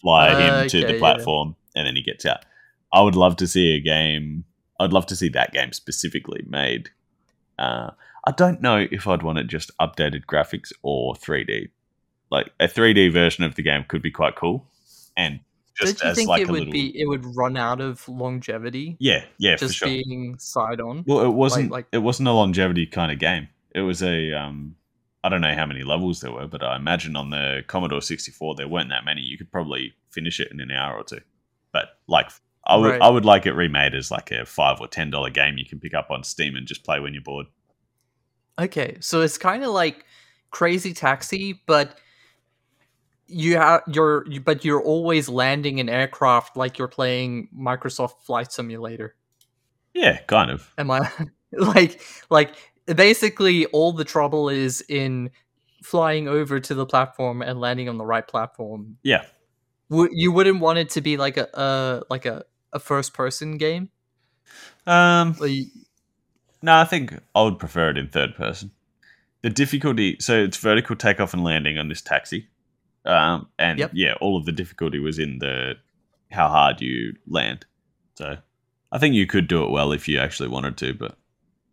[0.00, 0.98] fly him to Okay, the yeah.
[0.98, 2.46] platform, and then he gets out.
[2.94, 4.44] I would love to see a game.
[4.80, 6.88] I'd love to see that game specifically made.
[7.58, 7.90] Uh,
[8.24, 11.70] I don't know if I'd want it just updated graphics or 3D.
[12.30, 14.66] Like a 3D version of the game could be quite cool,
[15.16, 15.40] and
[15.74, 18.06] just Don't you as think like it would little be it would run out of
[18.08, 19.88] longevity yeah, yeah, just for sure.
[19.88, 21.04] being side on?
[21.06, 23.48] Well, it wasn't like- it wasn't a longevity kind of game.
[23.74, 24.76] It was a um
[25.24, 28.56] I don't know how many levels there were, but I imagine on the Commodore 64
[28.56, 29.20] there weren't that many.
[29.22, 31.20] You could probably finish it in an hour or two.
[31.72, 32.30] But like
[32.64, 33.02] I would Right.
[33.02, 35.80] I would like it remade as like a 5 or 10 dollar game you can
[35.80, 37.46] pick up on Steam and just play when you're bored.
[38.58, 40.04] Okay, so it's kind of like
[40.50, 41.98] Crazy Taxi, but
[43.26, 48.52] you have you're you, but you're always landing an aircraft like you're playing Microsoft Flight
[48.52, 49.14] Simulator.
[49.94, 50.72] Yeah, kind of.
[50.78, 51.10] Am I
[51.52, 52.54] like like
[52.86, 55.30] basically all the trouble is in
[55.82, 58.96] flying over to the platform and landing on the right platform.
[59.02, 59.24] Yeah.
[59.90, 63.58] W- you wouldn't want it to be like a uh like a a first person
[63.58, 63.90] game.
[64.86, 65.68] Um Like,
[66.62, 68.70] No, I think I would prefer it in third person.
[69.42, 72.48] The difficulty, so it's vertical takeoff and landing on this taxi,
[73.04, 73.90] um, and Yep.
[73.94, 75.74] yeah, all of the difficulty was in the
[76.30, 77.66] how hard you land.
[78.14, 78.38] So
[78.92, 81.18] I think you could do it well if you actually wanted to, but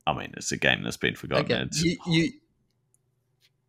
[0.08, 1.70] I mean, it's a game that's been forgotten.
[1.70, 2.32] Okay, you, you,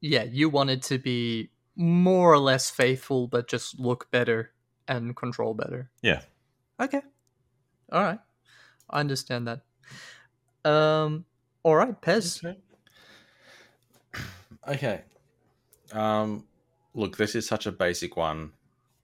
[0.01, 4.53] yeah, you wanted to be more or less faithful, but just look better
[4.89, 5.91] and control better.
[6.03, 6.23] yeah,
[6.81, 7.03] Okay,
[7.93, 8.19] all right,
[8.89, 9.61] I understand that.
[10.64, 11.25] Um,
[11.62, 12.44] all right, Pez.
[12.44, 12.59] Okay.
[14.68, 15.01] Okay.
[15.92, 16.44] Um,
[16.94, 18.53] look, this is such a basic one.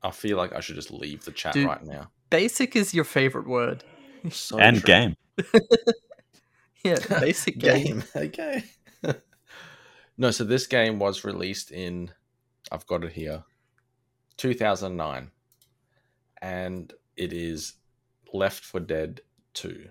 [0.03, 1.66] I feel like I should just leave the chat Dude.
[1.66, 2.11] right now.
[2.29, 3.83] Basic is your favorite word.
[4.31, 4.87] So and true.
[4.87, 5.16] game.
[6.85, 7.85] Yeah, basic game.
[7.85, 8.05] game.
[8.14, 8.62] Okay.
[10.16, 12.11] no, so this game was released in,
[12.71, 13.42] I've got it here,
[14.37, 15.31] 2009,
[16.42, 17.73] and it is
[18.33, 19.21] Left 4 Dead
[19.55, 19.88] 2.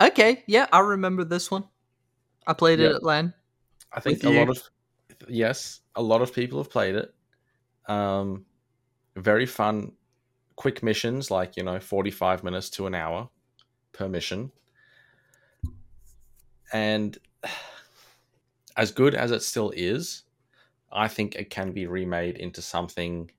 [0.00, 1.64] Okay, yeah, I remember this one.
[2.46, 2.86] I played Yeah.
[2.90, 3.34] it at LAN.
[3.92, 4.38] I think a you.
[4.38, 4.62] lot of
[5.28, 7.14] yes, a lot of people have played it.
[7.88, 8.44] Um,
[9.16, 9.92] very fun,
[10.56, 13.28] quick missions like you know forty five minutes to an hour
[13.92, 14.52] per mission,
[16.72, 17.18] and
[18.76, 20.22] as good as it still is,
[20.92, 23.30] I think it can be remade into something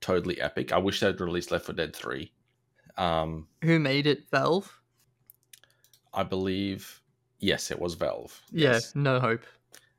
[0.00, 0.72] totally epic.
[0.72, 2.32] I wish they'd released Left 4 Dead three.
[2.96, 4.28] Um, Who made it?
[4.30, 4.77] Valve.
[6.14, 7.00] I believe
[7.38, 8.40] yes, it was Valve.
[8.50, 8.94] Yeah, Yes.
[8.94, 9.42] no hope.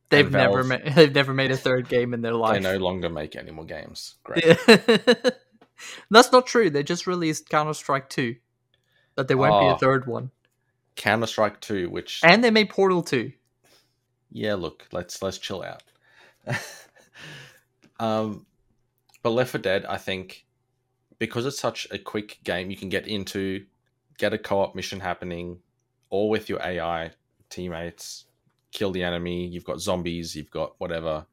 [0.09, 0.93] They've never Valve- made.
[0.95, 2.53] They've never made a third game in their life.
[2.55, 4.15] They no longer make any more games.
[4.23, 4.43] Great.
[4.45, 5.13] Yeah.
[6.11, 6.69] That's not true.
[6.69, 8.35] They just released Counter Strike 2.
[9.15, 10.31] But there won't be a third one.
[10.95, 13.31] Counter Strike Two, which And they made Portal 2.
[14.31, 15.83] yeah, look, let's let's chill out.
[17.99, 18.45] um,
[19.23, 20.45] but Left 4 Dead, I think,
[21.17, 23.65] because it's such a quick game, you can get into,
[24.17, 25.59] get a co-op mission happening,
[26.09, 27.11] all with your AI
[27.49, 28.25] teammates,
[28.71, 29.47] kill the enemy.
[29.47, 31.25] You've got zombies, you've got whatever.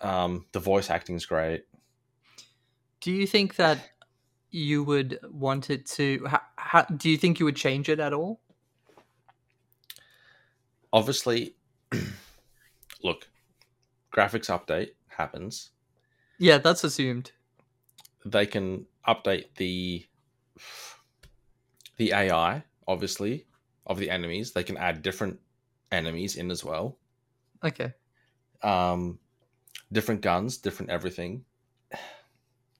[0.00, 1.64] Um, the voice acting's great.
[3.00, 3.78] Do you think that
[4.50, 6.24] you would want it to.
[6.28, 8.40] Ha, ha, do you think you would change it at all?
[10.92, 11.54] Obviously,
[13.02, 13.28] look,
[14.12, 15.70] graphics update happens.
[16.38, 17.32] Yeah, that's assumed.
[18.24, 20.06] they can update the
[21.96, 23.46] the AI, obviously,
[23.86, 24.52] of the enemies.
[24.52, 25.38] They can add different
[25.90, 26.98] enemies in as well.
[27.64, 27.92] Okay.
[28.62, 29.18] Um,
[29.92, 31.44] different guns, different everything.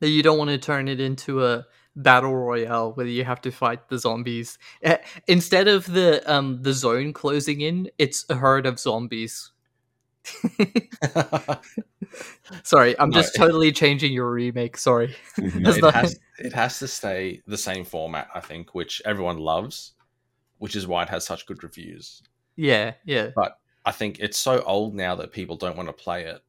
[0.00, 3.88] You don't want to turn it into a battle royale where you have to fight
[3.88, 4.58] the zombies.
[4.82, 9.50] Eh, Instead of the um the zone closing in, it's a herd of zombies.
[12.64, 13.46] Sorry, I'm just No.
[13.46, 14.76] totally changing your remake.
[14.76, 15.14] Sorry.
[15.36, 19.92] That's it has it has to stay the same format, I think, which everyone loves,
[20.58, 22.22] which is why it has such good reviews.
[22.56, 23.30] Yeah, yeah.
[23.34, 26.42] But I think it's so old now that people don't want to play it,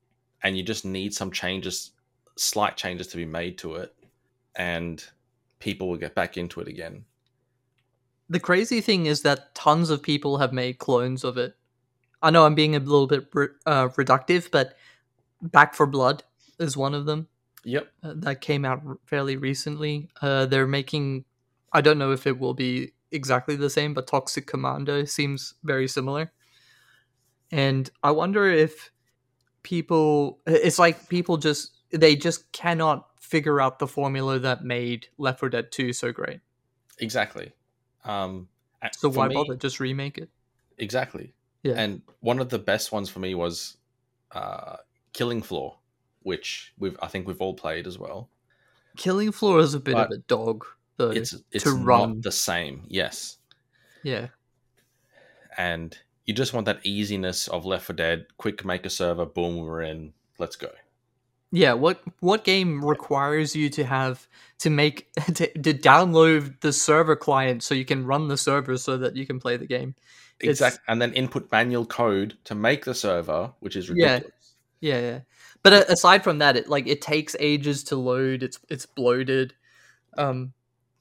[0.44, 1.92] and you just need some changes,
[2.38, 3.94] slight changes to be made to it,
[4.56, 5.04] and
[5.60, 7.06] people will get back into it again.
[8.30, 11.56] The crazy thing is that tons of people have made clones of it.
[12.22, 13.28] I know I'm being a little bit
[13.66, 14.76] uh, reductive, but
[15.42, 16.24] Back 4 Blood
[16.60, 17.28] is one of them.
[17.64, 17.92] Yep.
[18.04, 20.10] uh, that came out fairly recently.
[20.20, 21.26] Uh, they're making,
[21.72, 25.88] I don't know if it will be exactly the same, but Toxic Commando seems very
[25.88, 26.32] similar.
[27.52, 28.92] And I wonder if
[29.64, 35.40] people it's like people just they just cannot figure out the formula that made Left
[35.40, 36.40] 4 Dead 2 so great.
[37.00, 37.52] Exactly.
[38.06, 38.48] Um,
[38.94, 39.56] So why me- bother?
[39.56, 40.30] Just remake it.
[40.78, 41.34] Exactly.
[41.62, 41.74] Yeah.
[41.76, 43.78] And one of the best ones for me was
[44.32, 44.78] uh,
[45.14, 45.78] Killing Floor,
[46.24, 48.30] which we've I think we've all played as well.
[48.98, 50.66] Killing Floor is a bit of a dog
[50.98, 51.12] though.
[51.12, 52.22] It's it's to run.
[52.22, 52.84] the same.
[52.88, 53.38] Yes.
[54.04, 54.28] yeah.
[55.58, 58.26] and you just want that easiness of Left 4 Dead.
[58.38, 60.14] Quick, make a server, boom, we're in.
[60.38, 60.70] Let's go.
[61.54, 64.28] Yeah, what what game requires you to have
[64.60, 68.98] to make to, to download the server client so you can run the server so
[68.98, 69.96] that you can play the game?
[70.40, 74.24] It's- Exact, and then input manual code to make the server, which is ridiculous.
[74.24, 74.30] Yeah,
[74.82, 75.00] yeah.
[75.00, 75.20] Yeah.
[75.64, 78.44] But aside from that, it like it takes ages to load.
[78.44, 79.54] It's it's bloated.
[80.18, 80.54] Um,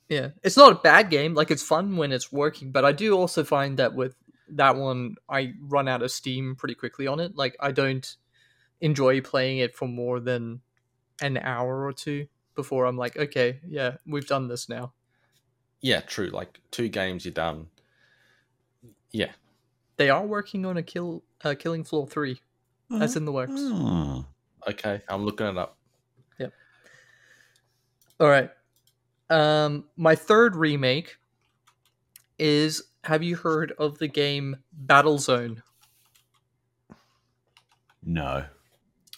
[0.09, 1.35] yeah, it's not a bad game.
[1.35, 2.73] Like it's fun when it's working.
[2.73, 4.17] But I do also find that with
[4.51, 7.37] that one, I run out of steam pretty quickly on it.
[7.37, 8.17] Like I don't
[8.81, 10.61] enjoy playing it for more than
[11.23, 14.93] an hour or two before I'm like, okay, yeah, we've done this now.
[15.83, 16.29] Yeah, true.
[16.29, 17.69] Like two games, you're done.
[19.13, 19.33] Yeah,
[19.97, 22.41] They are working on a kill, uh, Killing Floor three.
[22.91, 23.53] That's in the works.
[23.57, 24.25] Oh.
[24.69, 25.01] okay.
[25.09, 25.77] I'm looking it up.
[26.39, 26.53] Yep.
[28.19, 28.51] All right.
[29.31, 31.17] Um, my third remake
[32.39, 32.83] is.
[33.05, 35.63] Have you heard of the game Battlezone?
[38.05, 38.45] No.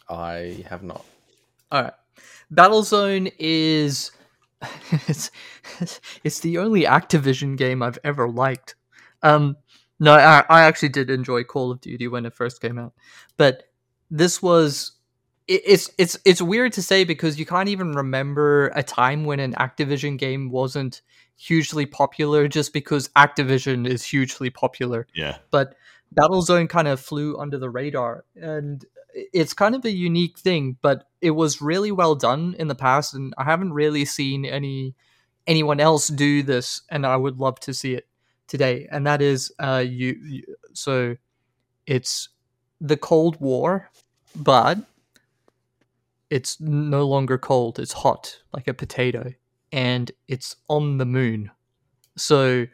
[0.08, 1.04] I have not.
[1.72, 1.92] All right.
[2.52, 4.12] Battlezone is
[5.08, 5.30] it's
[6.22, 8.74] it's the only Activision game I've ever liked.
[9.22, 9.56] Um,
[10.02, 12.92] no, I, I actually did enjoy Call of Duty when it first came out,
[13.36, 13.64] but
[14.10, 14.92] this was
[15.46, 19.40] it, it's it's it's weird to say because you can't even remember a time when
[19.40, 21.02] an Activision game wasn't
[21.36, 25.38] hugely popular just because Activision is hugely popular Yeah.
[25.50, 25.74] but
[26.14, 28.84] Battlezone kind of flew under the radar, and
[29.14, 30.76] it's kind of a unique thing.
[30.82, 34.94] But it was really well done in the past, and I haven't really seen any
[35.46, 38.06] anyone else do this, and I would love to see it
[38.52, 38.86] today.
[38.92, 40.42] And that is, uh, you, you
[40.74, 41.16] so
[41.86, 42.28] it's
[42.82, 43.90] the Cold War,
[44.36, 44.78] but
[46.28, 49.32] it's no longer cold; it's hot, like a potato,
[49.72, 51.50] and it's on the moon.
[52.16, 52.66] So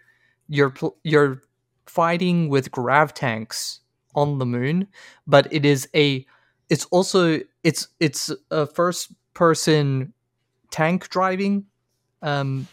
[0.49, 1.43] you're you're
[1.87, 3.81] fighting with grav tanks
[4.17, 4.88] on the moon,
[5.29, 6.27] but it is a
[6.71, 10.12] it's also it's it's a first person
[10.73, 11.64] tank driving
[12.23, 12.67] um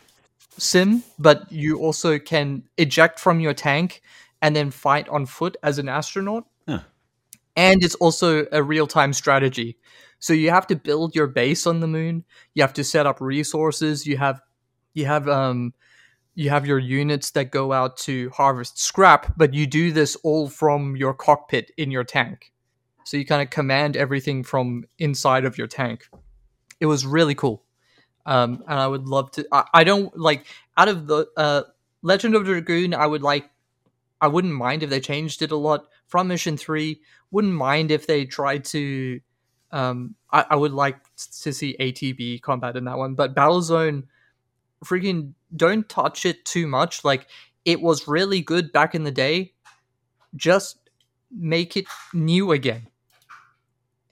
[0.58, 4.02] sim, but you also can eject from your tank
[4.42, 6.46] and then fight on foot as an astronaut.
[6.68, 6.82] Huh.
[7.56, 9.78] And it's also a real-time strategy.
[10.20, 12.24] So you have to build your base on the moon.
[12.54, 14.08] You have to set up resources.
[14.08, 14.42] You have
[14.94, 15.74] you have um
[16.36, 20.50] you have your units that go out to harvest scrap, but you do this all
[20.50, 22.52] from your cockpit in your tank.
[23.06, 26.08] So you kind of command everything from inside of your tank.
[26.80, 27.65] It was really cool.
[28.26, 29.48] Um, and I would love to.
[29.52, 30.46] I, I don't like
[30.78, 31.64] out of the uh,
[32.02, 32.94] Legend of Dragoon.
[32.94, 33.50] I would like.
[34.22, 37.02] I wouldn't mind if they changed it a lot from Mission Three.
[37.32, 39.20] Wouldn't mind if they tried to.
[39.72, 40.98] Um, I, I would like
[41.42, 44.04] to see ATB combat in that one, but Battlezone
[44.84, 47.04] freaking don't touch it too much.
[47.04, 47.28] Like
[47.66, 49.54] it was really good back in the day.
[50.36, 50.78] Just
[51.32, 52.88] make it new again.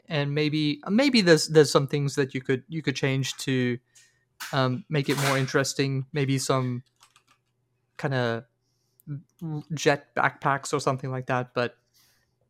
[0.07, 3.79] And maybe maybe there's there's some things that you could you could change to
[4.51, 6.05] um, make it more interesting.
[6.13, 6.83] Maybe some
[7.97, 8.43] kind of
[9.73, 11.53] jet backpacks or something like that.
[11.53, 11.77] But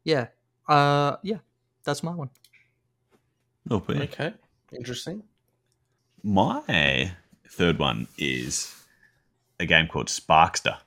[0.04, 0.28] yeah,
[0.68, 1.38] uh, yeah,
[1.84, 2.30] that's my one.
[3.70, 4.34] Oh, Okay,
[4.76, 5.24] interesting.
[6.24, 7.14] My
[7.50, 8.74] third one is
[9.60, 10.78] a game called Sparkster,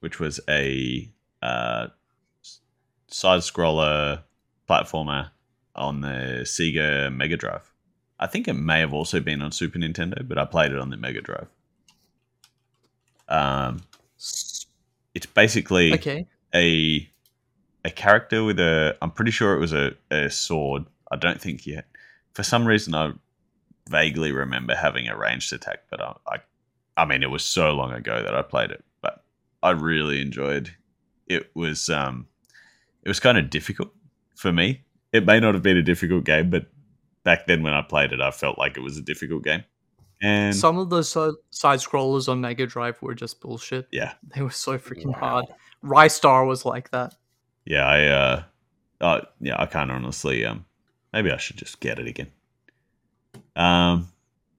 [0.00, 1.10] which was a
[1.42, 1.88] uh,
[3.08, 4.22] side scroller
[4.68, 5.30] platformer
[5.74, 7.72] on the Sega Mega Drive.
[8.18, 10.90] I think it may have also been on Super Nintendo, but I played it on
[10.90, 11.48] the Mega Drive.
[13.28, 13.82] Um,
[15.14, 16.26] it's basically Okay.
[16.54, 17.08] a
[17.84, 20.84] a character with a I'm pretty sure it was a, a sword.
[21.10, 21.86] I don't think yet.
[22.32, 23.12] For some reason I
[23.88, 26.36] vaguely remember having a ranged attack, but I, I
[26.96, 29.22] I mean it was so long ago that I played it, but
[29.62, 30.74] I really enjoyed
[31.26, 32.26] it was um
[33.02, 33.92] it was kind of difficult
[34.34, 34.82] for me.
[35.12, 36.66] It may not have been a difficult game, but
[37.26, 39.64] back then when I played it I felt like it was a difficult game.
[40.22, 43.86] And Some of those si- side scrollers on Mega Drive were just bullshit.
[43.92, 45.18] yeah, They were so freaking Wow.
[45.18, 45.44] hard.
[45.84, 47.14] Ristar was like that.
[47.66, 48.42] yeah, I uh,
[49.00, 50.44] uh yeah, I can't honestly.
[50.46, 50.64] Um,
[51.12, 52.28] maybe I should just get it again.
[53.54, 54.08] Um,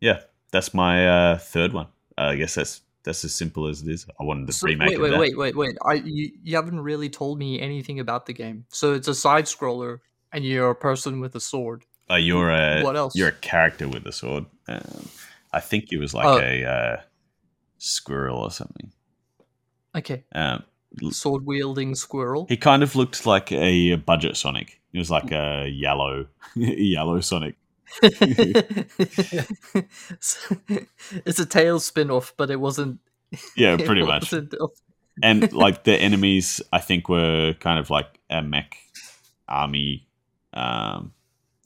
[0.01, 1.87] yeah, that's my uh third one.
[2.17, 4.05] Uh, I guess that's That's as simple as it is.
[4.19, 5.19] I wanted to So, remake wait, wait, that.
[5.19, 5.77] wait, wait, wait.
[5.85, 8.65] I you, you haven't really told me anything about the game.
[8.69, 9.99] So it's a side scroller,
[10.33, 11.85] and you're a person with a sword.
[12.09, 13.15] Uh, you're a What else?
[13.15, 14.45] You're a character with a sword.
[14.67, 15.09] Um,
[15.51, 16.39] I think he was like Oh.
[16.39, 17.01] a uh,
[17.77, 18.91] squirrel or something.
[19.95, 20.63] Okay, Um,
[21.11, 22.45] sword wielding squirrel.
[22.49, 24.79] he kind of looked like a budget Sonic.
[24.91, 27.55] He was like a yellow, yellow Sonic.
[31.25, 32.99] it's a tail spin-off, but it wasn't.
[33.55, 34.33] Yeah, pretty much.
[35.23, 38.77] And like the enemies, I think were kind of like a mech
[39.47, 40.07] army.
[40.53, 41.13] Um,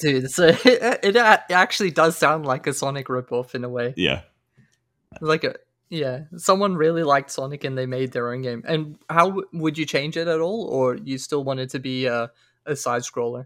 [0.02, 3.94] Dude, so it, it actually does sound like a Sonic ripoff in a way.
[3.96, 4.22] yeah,
[5.22, 5.56] Like a
[5.90, 8.64] yeah, someone really liked Sonic and they made their own game.
[8.66, 11.80] And how w- would you change it at all, or you still want it to
[11.80, 12.32] be a,
[12.66, 13.46] a side scroller?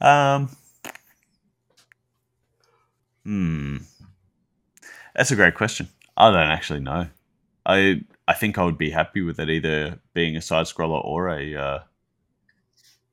[0.00, 0.54] Um.
[3.24, 3.76] Hmm.
[5.14, 5.88] That's a great question.
[6.16, 7.06] I don't actually know.
[7.64, 11.28] I I think I would be happy with it either being a side scroller or
[11.28, 11.78] a uh,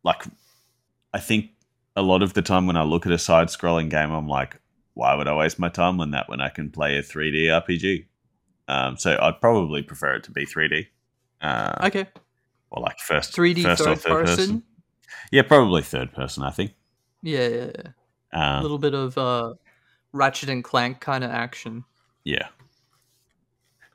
[0.04, 0.24] like.
[1.14, 1.52] I think
[1.96, 4.58] a lot of the time when I look at a side scrolling game, I'm like,
[4.94, 8.06] why would I waste my time on that when I can play a 3D RPG?
[8.68, 10.88] Um, so I'd probably prefer it to be 3D.
[11.42, 12.08] Uh, Okay,
[12.70, 14.64] or like first 3D first or third person.
[15.32, 16.44] Yeah, probably third person.
[16.44, 16.74] I think.
[17.22, 17.89] Yeah, yeah, yeah.
[18.34, 19.54] a Um, little bit of uh,
[20.14, 21.84] Ratchet and Clank kind of action.
[22.24, 22.48] Yeah.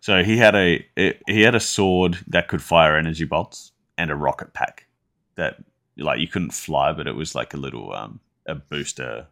[0.01, 4.11] So he had a it, he had a sword that could fire energy bolts and
[4.11, 4.87] a rocket pack
[5.37, 5.57] that
[5.97, 9.27] like you couldn't fly, but it was like a little um a booster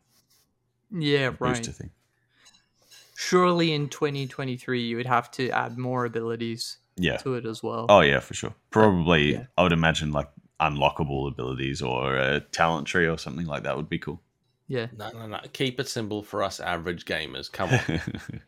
[0.90, 1.38] Yeah, right.
[1.38, 1.90] booster thing.
[3.16, 7.16] Surely in 2023 you would have to add more abilities Yeah.
[7.18, 7.86] to it as well.
[7.88, 8.54] Oh yeah, for sure.
[8.70, 9.44] Probably yeah.
[9.56, 10.28] I would imagine like
[10.60, 14.20] unlockable abilities or a talent tree or something like that would be cool.
[14.66, 14.86] Yeah.
[14.96, 15.40] No, no, no.
[15.52, 17.50] Keep it simple for us average gamers.
[17.52, 18.00] Come on.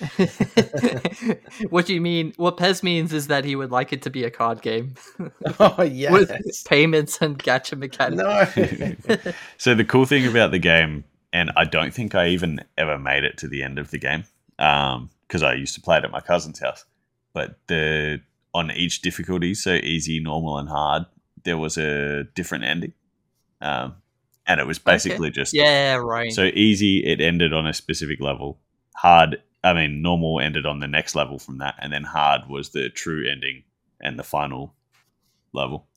[1.70, 2.32] what do you mean?
[2.36, 4.94] What Pez means is that he would like it to be a card game
[5.60, 6.12] oh yeah.
[6.12, 6.62] with yes.
[6.62, 9.06] payments and gacha mechanics.
[9.06, 9.32] No.
[9.56, 13.24] so the cool thing about the game, and I don't think I even ever made
[13.24, 14.24] it to the end of the game,
[14.56, 16.84] because I used to play it at my cousin's house.
[17.32, 18.20] But the
[18.52, 21.06] on each difficulty, so easy, normal, and hard,
[21.44, 22.92] there was a different ending,
[23.60, 23.96] um,
[24.46, 26.32] and it was basically just Yeah, right.
[26.32, 27.04] so easy.
[27.04, 28.58] It ended on a specific level.
[28.96, 32.70] Hard, I mean, normal ended on the next level from that, and then hard was
[32.70, 33.64] the true ending
[34.00, 34.74] and the final
[35.52, 35.88] level.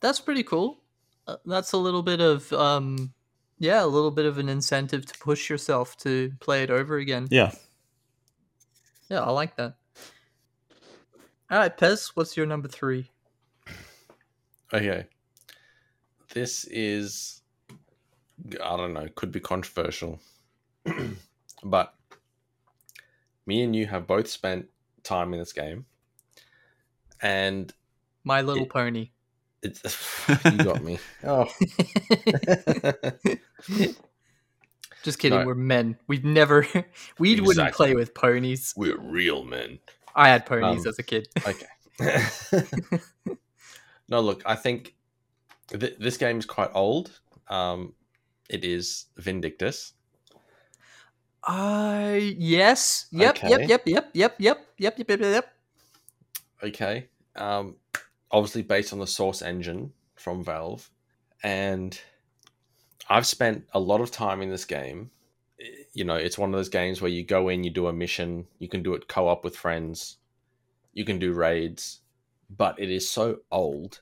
[0.00, 0.78] That's pretty cool.
[1.26, 3.12] Uh, that's a little bit of um
[3.58, 7.26] yeah, a little bit of an incentive to push yourself to play it over again.
[7.30, 7.52] Yeah.
[9.08, 9.76] Yeah, I like that.
[11.50, 13.08] All right, Pez, what's your number 3?
[14.74, 15.06] Okay.
[16.34, 17.40] This is,
[18.62, 20.20] I don't know, could be controversial.
[21.64, 21.94] but
[23.46, 24.66] me and you have both spent
[25.02, 25.86] time in this game.
[27.22, 27.72] And
[28.24, 29.10] My Little It- Pony.
[29.62, 29.82] it's,
[30.44, 30.98] you got me.
[31.24, 31.46] Oh.
[35.02, 35.46] Just kidding, No.
[35.46, 35.96] we're men.
[36.08, 36.66] We'd never
[37.18, 38.74] we wouldn't play with ponies.
[38.76, 39.78] We're real men.
[40.16, 41.28] I had ponies Um, as a kid.
[41.46, 41.66] Okay.
[44.08, 44.94] no, look, I think
[45.68, 47.20] th- this game is quite old.
[47.48, 47.92] Um,
[48.50, 49.92] it is Vindictus.
[51.46, 53.06] Uh yes.
[53.12, 53.66] Yep, yep, Okay.
[53.68, 55.54] yep, yep, yep, yep, yep, yep, yep, yep.
[56.62, 57.08] Okay.
[57.36, 57.76] Um,
[58.30, 60.90] obviously based on the Source engine from Valve,
[61.42, 61.98] and
[63.08, 65.10] I've spent a lot of time in this game.
[65.92, 68.46] You know, it's one of those games where you go in, you do a mission,
[68.58, 70.16] you can do it co-op with friends,
[70.92, 72.00] you can do raids,
[72.50, 74.00] but it is so old.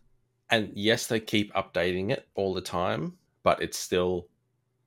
[0.50, 4.28] And yes, they keep updating it all the time, but it's still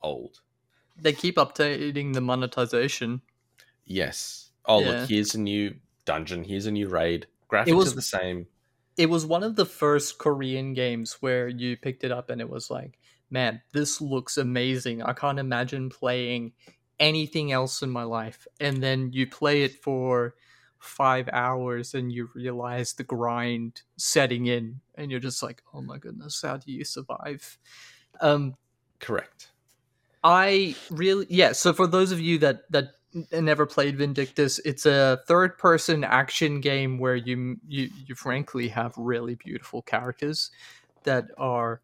[0.01, 0.41] old.
[0.99, 3.21] They keep updating the monetization.
[3.85, 4.51] Yes.
[4.65, 5.01] Oh, Yeah.
[5.01, 5.75] look, here's a new
[6.05, 7.27] dungeon, here's a new raid.
[7.49, 8.47] Graphics was- are the same.
[8.97, 12.49] It was one of the first Korean games where you picked it up and it
[12.49, 12.97] was like,
[13.29, 15.03] man, this looks amazing.
[15.03, 16.53] I can't imagine playing
[16.99, 18.47] anything else in my life.
[18.59, 20.35] And then you play it for
[20.79, 25.99] five hours and you realize the grind setting in and you're just like, oh my
[25.99, 27.59] goodness, how do you survive?
[28.19, 28.57] Um,
[28.99, 29.51] Correct.
[30.28, 31.53] I really yeah.
[31.53, 32.89] So for those of you that that
[33.32, 39.36] never played Vindictus, it's a third-person action game where you you you frankly have really
[39.36, 40.51] beautiful characters
[41.03, 41.82] that are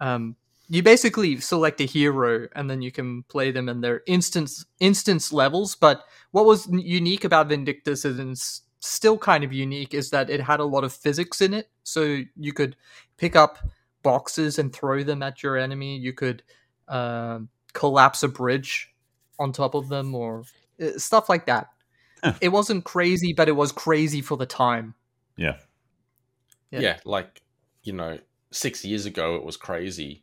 [0.00, 0.36] um
[0.68, 5.32] you basically select a hero and then you can play them in their instance instance
[5.32, 8.38] levels but what was unique about vindictus and
[8.80, 12.20] still kind of unique is that it had a lot of physics in it so
[12.36, 12.76] you could
[13.18, 13.58] pick up
[14.02, 16.42] boxes and throw them at your enemy you could
[16.88, 18.92] um collapse a bridge
[19.38, 20.44] on top of them or
[20.80, 21.68] uh, stuff like that
[22.40, 24.94] it wasn't crazy, but it was crazy for the time.
[25.36, 25.56] Yeah.
[26.70, 26.80] Yeah.
[26.80, 26.98] Yeah.
[27.04, 27.42] like
[27.82, 28.18] you know,
[28.50, 30.22] six years ago it was crazy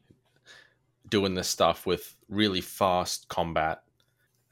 [1.10, 3.84] doing this stuff with really fast combat.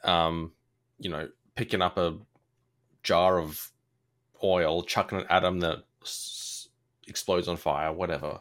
[0.03, 0.51] Um,
[0.99, 2.17] you know, picking up a
[3.03, 3.71] jar of
[4.43, 6.67] oil, chucking it at them that s-
[7.07, 8.39] explodes on fire, whatever.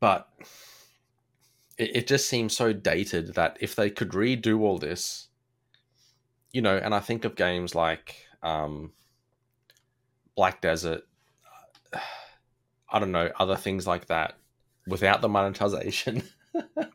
[0.00, 0.28] But
[1.78, 5.28] it, it just seems so dated that if they could redo all this,
[6.52, 8.92] you know, and I think of games like um,
[10.36, 11.02] Black Desert,
[12.90, 14.34] I don't know, other things like that
[14.86, 16.22] without the monetization.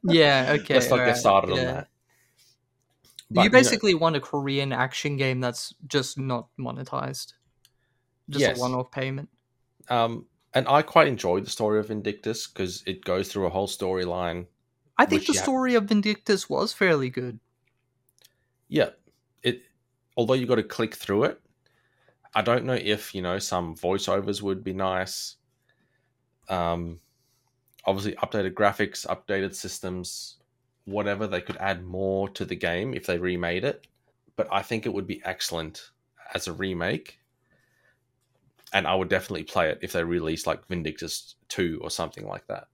[0.03, 0.75] Yeah, okay.
[0.75, 1.87] Let's not get alright, started on that.
[3.29, 7.33] But, you know, basically want a Korean action game that's just not monetized.
[8.29, 8.57] Just Yes.
[8.57, 9.27] a one off payment.
[9.89, 13.67] um, and I quite enjoyed the story of Vindictus because it goes through a whole
[13.67, 14.47] storyline.
[14.99, 17.39] I think the story of Vindictus was fairly good.
[18.67, 18.89] Yeah,
[19.41, 19.61] it.
[20.17, 21.41] Although you got to click through it,
[22.35, 25.37] I don't know if you know some voiceovers would be nice.
[26.49, 26.99] Um,
[27.85, 30.37] obviously, updated graphics, updated systems,
[30.83, 33.87] whatever they could add more to the game if they remade it.
[34.35, 35.91] But I think it would be excellent
[36.33, 37.19] as a remake,
[38.73, 42.47] and I would definitely play it if they released like Vindictus Two or something like
[42.47, 42.67] that.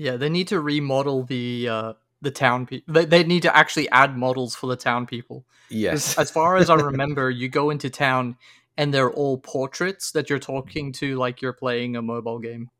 [0.00, 1.92] Yeah, they need to remodel the uh
[2.22, 2.94] the town people.
[2.94, 5.44] They, they need to actually add models for the town people.
[5.68, 8.36] Yes, As far as I remember, you go into town
[8.78, 12.70] and they're all portraits that you're talking to like you're playing a mobile game.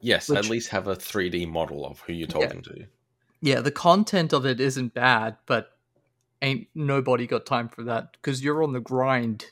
[0.00, 0.28] yes.
[0.28, 2.46] which- at least have a three D model of who you're Yeah.
[2.46, 2.86] talking to.
[3.40, 5.76] Yeah, the content of it isn't bad, but
[6.40, 9.50] ain't nobody got time for that because you're on the grind.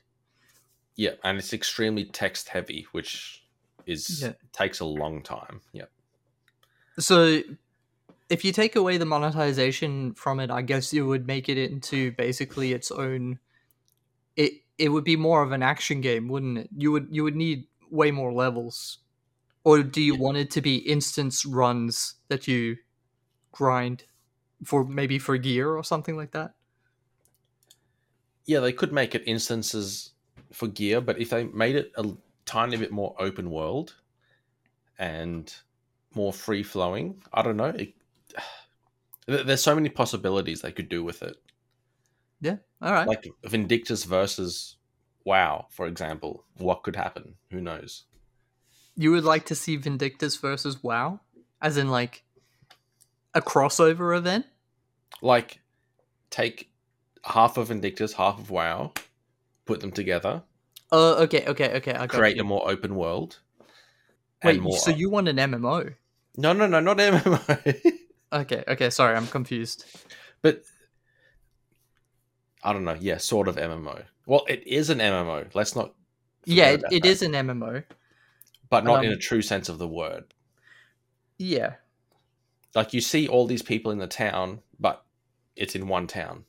[0.96, 3.44] Yeah, and it's extremely text heavy, which
[3.86, 4.32] is Yeah.
[4.52, 5.60] takes a long time.
[5.72, 5.90] Yep.
[6.98, 7.40] So
[8.30, 12.12] if you take away the monetization from it, I guess you would make it into
[12.12, 13.40] basically its own
[14.36, 16.70] it it would be more of an action game, wouldn't it?
[16.76, 18.98] You would you would need way more levels.
[19.64, 20.18] Or do you Yeah.
[20.18, 22.78] want it to be instance runs that you
[23.52, 24.04] grind
[24.64, 26.54] for maybe for gear or something like that?
[28.46, 30.12] Yeah, they could make it instances
[30.52, 34.00] for gear, but if they made it a tiny bit more open world
[34.98, 35.54] and
[36.16, 37.66] more free flowing, I don't know.
[37.66, 37.94] It,
[39.26, 41.36] there's so many possibilities they could do with it.
[42.40, 42.56] Yeah.
[42.82, 43.08] All right.
[43.08, 44.76] Like Vindictus versus
[45.24, 46.44] WoW, for example.
[46.58, 47.34] What could happen?
[47.50, 48.04] Who knows?
[48.96, 51.18] you would like to see Vindictus versus WoW?
[51.60, 52.22] As in like
[53.34, 54.46] a crossover event?
[55.20, 55.60] Like,
[56.30, 56.70] take
[57.24, 58.92] half of Vindictus, half of WoW,
[59.64, 60.42] put them together,
[60.96, 61.92] Oh, okay, okay, okay.
[61.92, 62.42] I got create you.
[62.42, 63.40] a more open world.
[64.44, 65.94] Wait, more so you want an MMO?
[66.36, 67.92] No, no, no, not MMO.
[68.32, 69.84] Okay, okay, sorry, I'm confused.
[70.42, 70.62] but
[72.62, 72.96] I don't know.
[72.98, 74.04] Yeah, sort of MMO.
[74.26, 75.54] Well, it is an MMO.
[75.54, 75.94] Let's not.
[76.46, 77.84] Yeah, it, it is an MMO.
[78.70, 80.24] but not in um, a true sense of the word.
[81.38, 81.74] Yeah,
[82.74, 85.04] Like you see all these people in the town, but
[85.56, 86.44] it's in one town.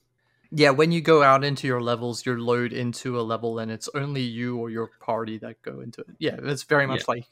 [0.51, 0.69] yeah.
[0.69, 4.21] When you go out into your levels, you're load into a level, and it's only
[4.21, 6.15] you or your party that go into it.
[6.19, 7.25] Yeah, it's very much like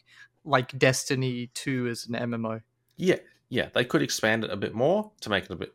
[0.45, 2.61] like Destiny Two is an MMO.
[2.97, 3.17] Yeah,
[3.49, 3.69] yeah.
[3.73, 5.73] They could expand it a bit more to make it a bit,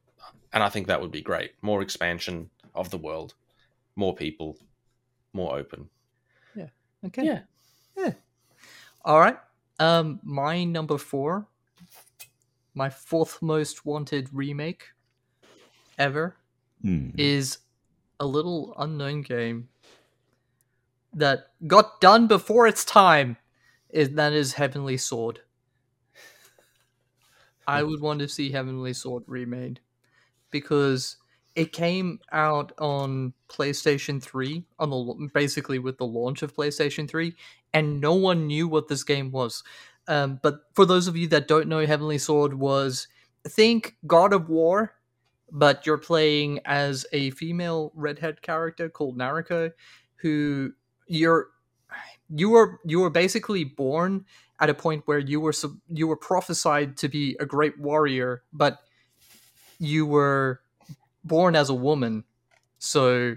[0.53, 1.53] and I think that would be great.
[1.62, 3.35] More expansion of the world,
[3.97, 4.57] more people,
[5.33, 5.89] more open.
[6.55, 6.69] Yeah.
[7.07, 7.25] Okay.
[7.25, 7.41] Yeah.
[7.97, 8.12] Yeah.
[9.05, 9.39] All right.
[9.81, 11.47] Um, my number four,
[12.75, 14.85] my fourth most wanted remake
[15.99, 16.37] ever
[16.83, 17.11] Hmm.
[17.16, 17.59] is
[18.21, 19.69] a little unknown game
[21.12, 23.37] that got done before its time.
[23.91, 25.41] Is that is Heavenly Sword.
[27.66, 29.80] I would want to see Heavenly Sword remade
[30.51, 31.18] because
[31.55, 37.34] it came out on PlayStation 3 on the basically with the launch of PlayStation 3
[37.74, 39.62] and no one knew what this game was.
[40.07, 43.07] Um, but for those of you that don't know Heavenly Sword was
[43.47, 44.95] think God of War
[45.51, 49.72] but you're playing as a female redhead character called Nariko
[50.16, 50.72] who
[51.07, 51.49] you're
[52.35, 54.24] you were you were basically born
[54.61, 55.53] at a point where you were
[55.89, 58.81] you were prophesied to be a great warrior but
[59.79, 60.61] you were
[61.24, 62.24] born as a woman.
[62.79, 63.37] So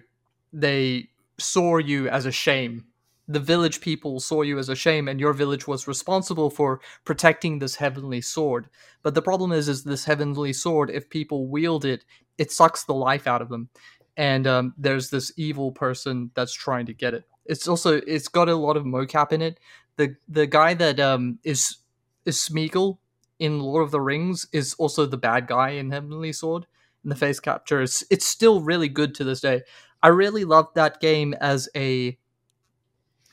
[0.53, 2.85] they saw you as a shame.
[3.27, 7.59] The village people saw you as a shame and your village was responsible for protecting
[7.59, 8.67] this heavenly sword.
[9.03, 12.03] But the problem is is this heavenly sword if people wield it
[12.37, 13.69] it sucks the life out of them.
[14.17, 18.49] And um, there's this evil person that's trying to get it it's also it's got
[18.49, 19.59] a lot of mocap in it
[19.97, 21.77] the the guy that um is
[22.25, 22.97] is Smeagol
[23.39, 26.67] in Lord of the Rings is also the bad guy in Heavenly Sword
[27.03, 29.61] and the face capture is it's still really good to this day
[30.03, 32.17] I really loved that game as a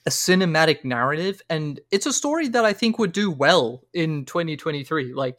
[0.06, 5.12] a cinematic narrative and it's a story that I think would do well in 2023.
[5.12, 5.38] Like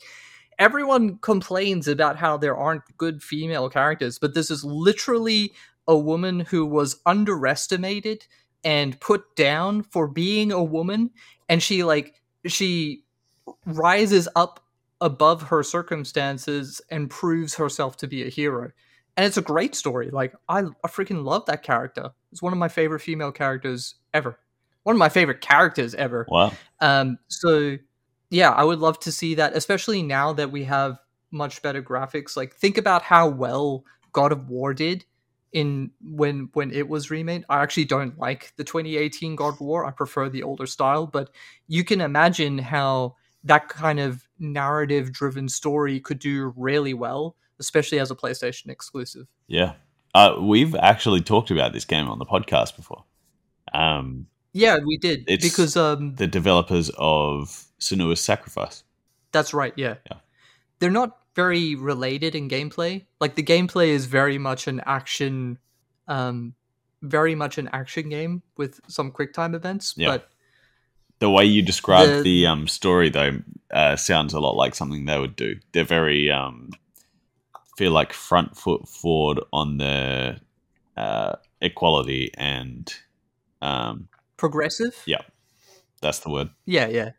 [0.60, 5.54] everyone complains about how there aren't good female characters, but this is literally
[5.88, 8.28] a woman who was underestimated
[8.64, 11.12] and put down for being a woman
[11.48, 13.04] and she like she
[13.66, 14.66] rises up
[15.02, 18.72] above her circumstances and proves herself to be a hero.
[19.16, 20.10] And it's a great story.
[20.12, 22.12] Like i, I freaking love that character.
[22.32, 24.40] It's one of my favorite female characters ever.
[24.84, 26.26] One of my favorite characters ever.
[26.30, 26.54] Wow.
[26.82, 27.78] um so
[28.30, 31.00] yeah i would love to see that especially now that we have
[31.32, 32.36] much better graphics.
[32.36, 35.06] Like think about how well god of war did
[35.52, 39.86] in when when it was remade i actually don't like the 2018 god of war
[39.86, 41.32] i prefer the older style but
[41.68, 48.00] you can imagine how that kind of narrative driven story could do really well especially
[48.00, 49.74] as a playstation exclusive Yeah.
[50.16, 53.04] Uh, we've actually talked about this game on the podcast before.
[53.74, 58.84] Um, yeah we did It's- because um the developers of Senua's Sacrifice.
[59.32, 59.96] That's right, yeah.
[60.10, 60.18] Yeah.
[60.80, 63.06] They're not very related in gameplay.
[63.24, 65.58] Like the gameplay is very much an action
[66.08, 66.54] um
[67.02, 70.10] very much an action game with some quick time events, Yeah.
[70.12, 70.30] but
[71.20, 73.40] The way you describe The- the, um, story, though,
[73.72, 75.60] uh, sounds a lot like something they would do.
[75.74, 76.70] They're very um,
[77.78, 80.40] feel like front foot forward on their
[80.98, 82.94] uh, equality and
[83.62, 84.96] um, progressive?
[85.06, 85.24] Yeah.
[86.02, 86.50] that's the word.
[86.66, 87.12] Yeah, yeah.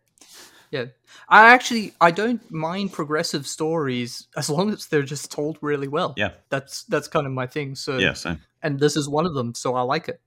[0.71, 0.87] Yeah.
[1.29, 6.15] I actually I don't mind progressive stories as long as they're just told really well.
[6.17, 6.33] Yeah.
[6.49, 7.75] That's that's kind of my thing.
[7.75, 8.41] So Yeah, same.
[8.63, 10.21] and this is one of them, so I like it.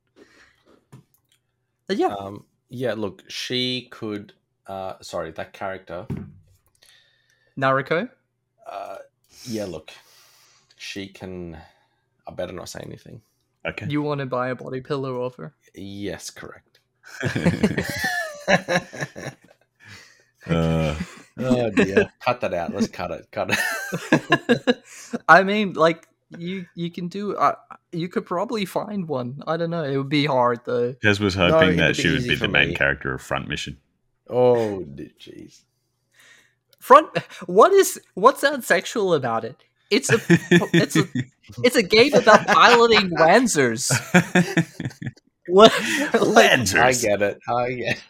[1.88, 2.08] But yeah.
[2.08, 4.34] Um, yeah, look, she could.
[4.68, 6.08] Uh, sorry, that character.
[7.58, 8.10] Nariko?
[8.66, 8.98] Uh,
[9.46, 9.91] yeah, look,
[10.78, 11.58] she can.
[12.26, 13.22] I better not say anything.
[13.66, 13.88] Okay.
[13.89, 15.54] You want to buy a body pillow off her?
[15.76, 16.80] Yes, correct.
[20.48, 20.96] uh,
[21.39, 22.74] oh dear, cut that out.
[22.74, 23.28] Let's cut it.
[23.32, 24.84] Cut it.
[25.28, 27.36] I mean, like you you can do.
[27.36, 27.56] Uh,
[27.91, 29.41] you could probably find one.
[29.48, 29.84] I don't know.
[29.84, 30.94] It would be hard though.
[30.94, 32.76] Pez was hoping it'd that she would be the main me.
[32.76, 33.78] character of Front Mission.
[34.30, 34.86] Oh,
[35.20, 35.62] jeez.
[36.80, 37.18] Front.
[37.46, 39.58] What is what sounds sexual about it?
[39.89, 40.20] It's a
[40.74, 41.06] it's a
[41.64, 43.91] it's a game about piloting Wanzers.
[45.48, 45.74] What?
[46.22, 46.80] Lancers.
[46.80, 47.39] I get it.
[47.50, 48.04] I get.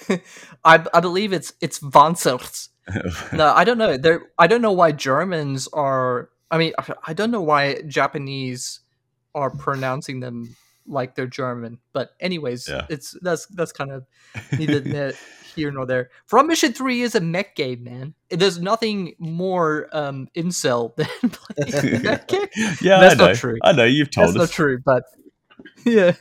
[0.64, 2.68] I I believe it's it's Wanzers.
[3.32, 3.96] No, I don't know.
[3.96, 6.30] There, I don't know why Germans are.
[6.50, 6.72] I mean,
[7.06, 8.80] I- don't know why Japanese
[9.34, 11.78] are pronouncing them like they're German.
[11.92, 12.86] But anyways, Yeah.
[12.90, 14.04] it's that's that's kind of
[14.58, 15.14] neither
[15.54, 16.10] here nor there.
[16.26, 18.14] Front Mission Three is a mech game, man.
[18.30, 22.46] There's nothing more um, incel than playing a mech game.
[22.82, 23.58] yeah, That's not true.
[23.62, 24.50] I know you've told That's us.
[24.50, 25.04] not true, but
[25.86, 26.12] yeah.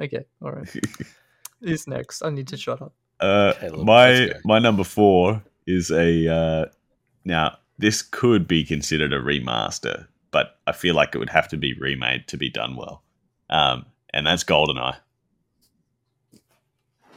[0.00, 0.68] okay, all right.
[1.60, 2.22] Who's next?
[2.22, 2.92] I need to shut up.
[3.20, 6.64] Uh, Caleb, my my number four is a uh,
[7.24, 11.56] now this could be considered a remaster, but I feel like it would have to
[11.56, 13.02] be remade to be done well.
[13.50, 14.96] Um, and that's GoldenEye.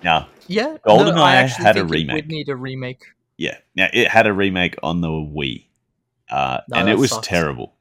[0.04, 2.16] Now, Yeah, GoldenEye I actually had a think it remake.
[2.16, 3.04] Would need a remake.
[3.38, 5.66] yeah, now it had a remake on the Wii,
[6.30, 7.28] uh, No, and it was sucks.
[7.28, 7.76] terrible.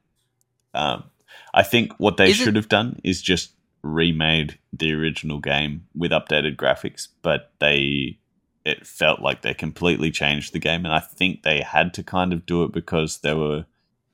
[0.73, 1.05] Um,
[1.53, 3.51] I think what they Is it- should have done is just
[3.83, 8.17] remade the original game with updated graphics, but they
[8.63, 12.31] it felt like they completely changed the game, and I think they had to kind
[12.31, 13.65] of do it because they were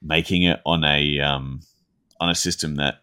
[0.02, 1.62] making it on a um,
[2.20, 3.02] on a system that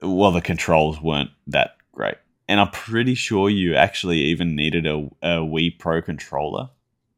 [0.00, 2.16] well the controls weren't that great,
[2.48, 6.70] and I'm pretty sure you actually even needed a, a Wii Pro controller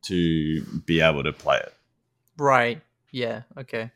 [0.03, 1.73] to be able to play it.
[2.37, 2.81] Right.
[3.11, 3.43] Yeah.
[3.57, 3.91] Okay.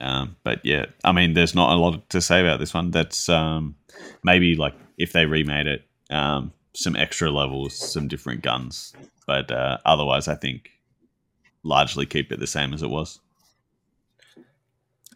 [0.00, 2.90] Um, but yeah, I mean, there's not a lot to say about this one.
[2.90, 3.76] That's um,
[4.22, 8.92] maybe like if they remade it, um, some extra levels, some different guns,
[9.26, 10.70] but uh, otherwise, I think
[11.62, 13.20] largely keep it the same as it was.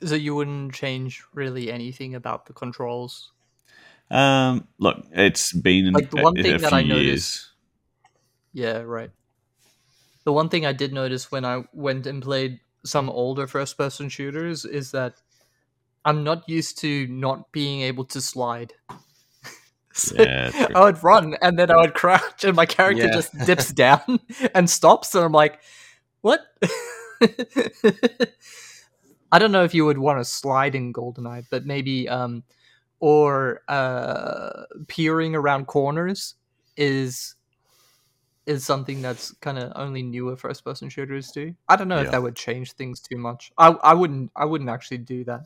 [0.04, 3.32] So you wouldn't change really anything about the controls.
[4.10, 7.50] Um, look, it's been Like, the one a, thing a that I noticed- years.
[8.52, 8.78] Yeah.
[8.78, 9.10] Right.
[10.24, 14.64] The one thing I did notice when I went and played some older first-person shooters
[14.64, 15.14] is that
[16.04, 18.72] I'm not used to not being able to slide.
[19.92, 20.52] So Yeah.
[20.74, 23.14] I would run and then I would crouch and my character Yeah.
[23.14, 24.20] just dips down
[24.54, 25.60] and stops and I'm like,
[26.20, 26.40] what?
[29.32, 32.44] I don't know if you would want to slide in Goldeneye, but maybe um
[33.00, 36.34] or uh peering around corners
[36.76, 37.34] is
[38.48, 41.54] is something that's kind of only newer first person shooters do.
[41.68, 42.04] I don't know Yeah.
[42.06, 43.52] if that would change things too much.
[43.58, 45.42] I I wouldn't I wouldn't actually do that.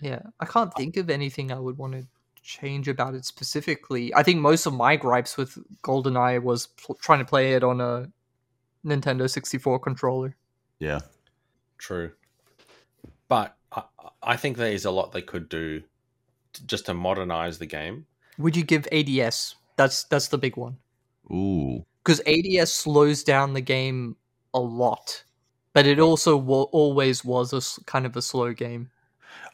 [0.00, 2.06] Yeah, I can't think of anything I would want to
[2.42, 4.14] change about it specifically.
[4.14, 7.80] I think most of my gripes with GoldenEye was pl- trying to play it on
[7.82, 8.10] a
[8.84, 10.34] Nintendo 64 controller.
[10.78, 11.00] Yeah.
[11.76, 12.12] True.
[13.28, 13.82] But I,
[14.22, 15.82] I think there is a lot they could do
[16.54, 18.06] to, just to modernize the game.
[18.38, 19.56] Would you give ADS?
[19.76, 20.78] That's that's the big one.
[21.30, 21.84] Ooh.
[22.04, 24.16] Because ADS slows down the game
[24.54, 25.24] a lot,
[25.74, 28.90] but it also wa always was a s- kind of a slow game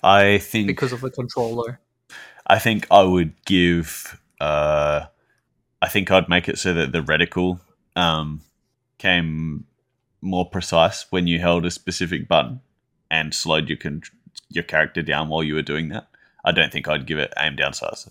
[0.02, 1.80] I think because of the controller.
[2.46, 4.20] I think I would give.
[4.40, 5.06] Uh,
[5.82, 7.60] I think I'd make it so that the reticle
[7.96, 8.42] um,
[8.98, 9.66] came
[10.20, 12.60] more precise when you held a specific button
[13.10, 14.02] and slowed your con-
[14.48, 16.08] your character down while you were doing that.
[16.44, 18.08] I don't think I'd give it aim down sights.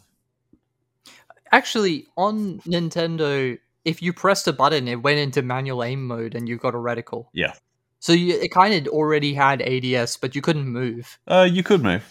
[1.51, 6.49] Actually, on Nintendo, if you pressed a button, it went into manual aim mode, and
[6.49, 7.27] you got a reticle.
[7.33, 7.53] Yeah.
[7.99, 11.17] So you, it kind of already had ADS, but you couldn't move.
[11.27, 12.03] Uh, you could move.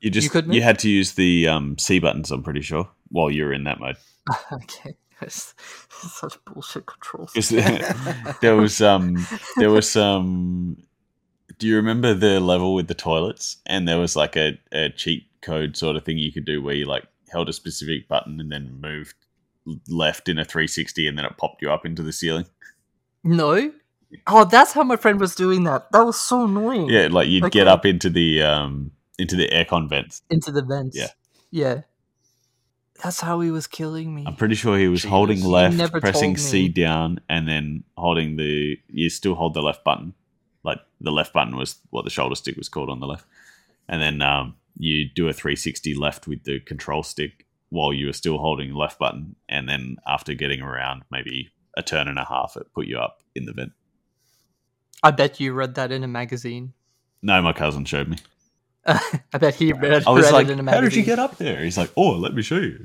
[0.00, 0.56] You just you, could move?
[0.56, 2.30] you had to use the um, C buttons.
[2.30, 3.96] I'm pretty sure while you were in that mode.
[4.52, 5.54] okay, That's-
[5.90, 7.32] such bullshit controls.
[7.34, 7.50] 'Cause
[8.40, 9.24] there was um
[9.56, 10.76] there was some
[11.58, 15.26] do you remember the level with the toilets and there was like a, a cheat
[15.42, 18.50] code sort of thing you could do where you like held a specific button and
[18.50, 19.14] then moved
[19.88, 22.46] left in a 360 and then it popped you up into the ceiling
[23.24, 23.72] No.
[24.26, 25.90] Oh, that's how my friend was doing that.
[25.92, 26.88] That was so annoying.
[26.90, 30.96] yeah like you'd get up into the um into the aircon vents Into the vents.
[30.96, 31.08] Yeah.
[31.50, 31.80] Yeah.
[33.02, 34.24] That's how he was killing me.
[34.26, 35.10] i'm pretty sure he was Jesus.
[35.10, 40.14] holding left pressing c down and then holding the you still hold the left button
[40.62, 43.26] like the left button was what the shoulder stick was called on the left
[43.88, 48.12] and then um, you do a 360 left with the control stick while you were
[48.12, 52.24] still holding the left button and then after getting around maybe a turn and a
[52.24, 53.72] half it put you up in the vent
[55.02, 56.74] I bet you read that in a magazine.
[57.22, 58.18] no my cousin showed me
[58.86, 61.18] I bet he read, i was read like it in a how did you get
[61.18, 62.84] up there he's like oh let me show you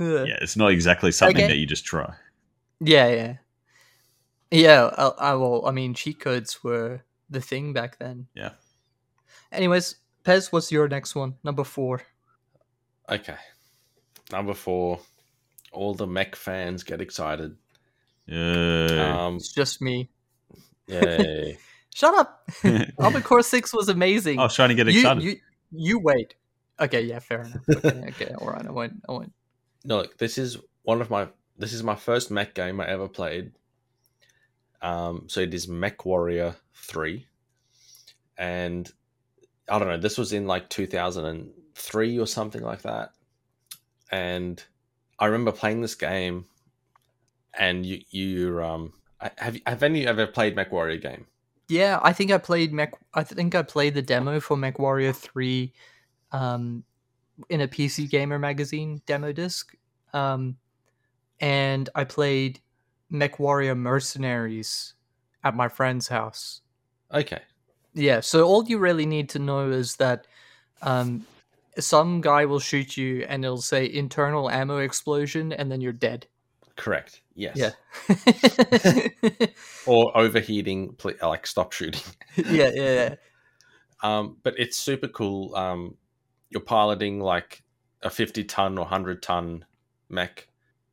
[0.00, 0.26] Ugh.
[0.26, 1.46] yeah it's not exactly something Okay.
[1.48, 2.12] that you just try
[2.80, 3.36] Yeah, yeah,
[4.50, 4.90] yeah.
[4.98, 8.26] I, I, well, I mean, cheat codes were the thing back then.
[8.34, 8.50] Yeah.
[9.52, 11.34] Anyways, Pez, what's your next one?
[11.44, 12.02] Number four.
[13.10, 13.36] Okay.
[14.32, 15.00] Number four.
[15.72, 17.56] All the mech fans get excited.
[18.26, 20.08] yeah Um, It's just me.
[20.86, 21.58] yay.
[21.94, 22.48] Shut up.
[22.98, 24.38] Armored Core Six was amazing.
[24.40, 25.36] i was trying to get you, excited you,
[25.70, 26.34] you wait.
[26.80, 27.62] Okay, yeah, fair enough.
[27.70, 28.66] Okay, okay, all right.
[28.66, 29.00] I won't.
[29.08, 29.32] I won't.
[29.84, 31.28] no, look, this is one of my.
[31.56, 33.52] This is my first mech game I ever played.
[34.82, 37.26] Um, so it is Mech Warrior Three,
[38.36, 38.90] and
[39.68, 39.96] I don't know.
[39.96, 43.12] This was in like two thousand and three or something like that,
[44.10, 44.62] and
[45.18, 46.46] I remember playing this game.
[47.56, 48.94] And you, you, um,
[49.36, 51.26] have have any you ever played Mech Warrior game?
[51.68, 52.92] Yeah, I think I played Mech.
[53.14, 55.72] I think I played the demo for Mech Warrior Three,
[56.32, 56.84] um,
[57.48, 59.74] in a PC Gamer magazine demo disc,
[60.12, 60.56] um,
[61.40, 62.60] and I played
[63.10, 64.94] Mech Warrior Mercenaries
[65.42, 66.60] at my friend's house.
[67.12, 67.40] Okay,
[67.94, 70.26] Yeah, so all you really need to know is that
[70.82, 71.26] um,
[71.78, 76.26] some guy will shoot you and it'll say internal ammo explosion, and then you're dead.
[76.76, 77.22] correct.
[77.34, 77.56] Yes.
[77.56, 77.70] Yeah.
[79.86, 82.00] Or overheating, like stop shooting.
[82.36, 83.14] yeah, yeah, yeah.
[84.02, 85.54] Um, but it's super cool.
[85.54, 85.96] Um,
[86.50, 87.62] you're piloting like
[88.02, 89.64] a 50 ton or 100 ton
[90.08, 90.48] mech,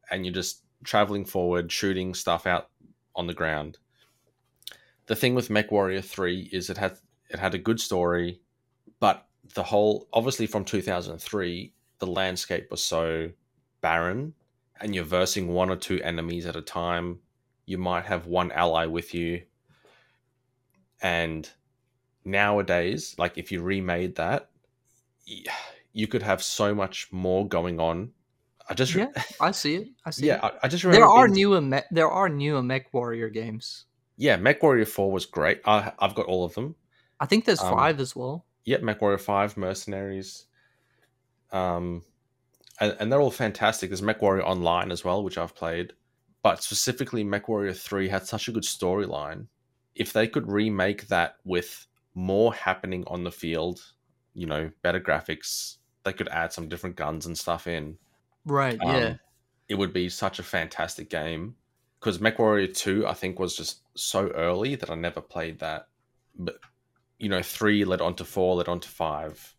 [0.09, 2.69] and you're just traveling forward, shooting stuff out
[3.15, 3.77] on the ground.
[5.07, 6.97] The thing with Mech Warrior 3 is it had
[7.29, 8.41] it had a good story,
[8.99, 13.29] but the whole obviously from 2003, the landscape was so
[13.81, 14.33] barren,
[14.79, 17.19] and you're versing one or two enemies at a time.
[17.65, 19.43] You might have one ally with you,
[21.01, 21.49] and
[22.25, 24.49] nowadays, like if you remade that,
[25.93, 28.11] you could have so much more going on.
[28.69, 29.87] I just, re- Yeah, I see it.
[30.05, 30.43] I see yeah, it.
[30.43, 33.85] I, I just remember There are being- newer me- there are new Mech Warrior games.
[34.17, 35.61] yeah, Mech Warrior Four was great.
[35.65, 36.75] I, I've got all of them.
[37.19, 38.45] I think there's Um, five as well.
[38.65, 40.45] Yep, Mech Warrior Five, Mercenaries,
[41.51, 42.03] um,
[42.79, 43.89] and, and they're all fantastic.
[43.89, 45.93] There's Mech Warrior Online as well, which I've played,
[46.43, 49.47] but specifically Mech Warrior Three had such a good storyline.
[49.95, 53.81] If they could remake that with more happening on the field,
[54.33, 57.97] you know, better graphics, they could add some different guns and stuff in.
[58.45, 58.79] Right.
[58.81, 59.13] um, yeah.
[59.69, 61.55] it would be such a fantastic game.
[61.99, 65.87] Because Mech Warrior Two, I think, was just so early that I never played that.
[66.35, 66.55] But
[67.21, 69.55] you know, three led on to four, led on to five,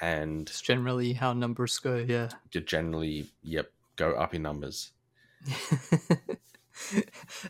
[0.00, 1.96] and It's generally how numbers go.
[1.96, 2.28] Yeah.
[2.52, 4.90] you generally, yep, go up in numbers.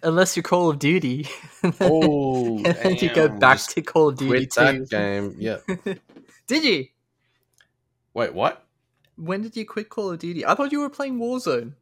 [0.03, 1.27] Unless you're Call of Duty.
[1.81, 4.87] Oh, and then you go back just to Call of Duty Quit that too.
[4.87, 5.35] game.
[5.39, 5.65] Yep.
[6.47, 6.87] Did you?
[8.13, 8.67] Wait, what?
[9.17, 10.45] When did you quit Call of Duty?
[10.45, 11.73] I thought you were playing Warzone.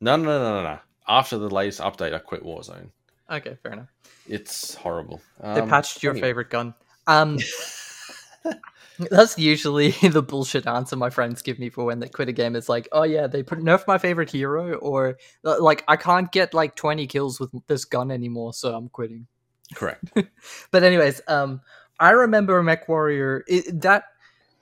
[0.00, 0.78] No, no, no, no, no.
[1.06, 2.88] After the latest update, I quit Warzone.
[3.30, 3.88] Okay, fair enough.
[4.28, 5.20] It's horrible.
[5.40, 6.28] They Um, patched your anyway.
[6.28, 6.74] favorite gun.
[7.06, 7.38] Um,
[9.10, 12.56] that's usually the bullshit answer my friends give me for when they quit a game.
[12.56, 16.30] It's like, oh yeah, they put nerf my favorite hero, or uh, like I can't
[16.32, 19.26] get like twenty kills with this gun anymore, so I'm quitting.
[19.74, 20.04] Correct.
[20.70, 21.60] But anyways, um,
[21.98, 23.44] I remember Mech Warrior.
[23.48, 24.04] It, that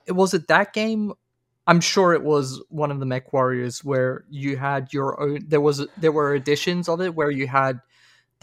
[0.06, 1.12] it was it that game.
[1.66, 5.40] I'm sure it was one of the Mech Warriors where you had your own.
[5.46, 7.80] There was there were editions of it where you had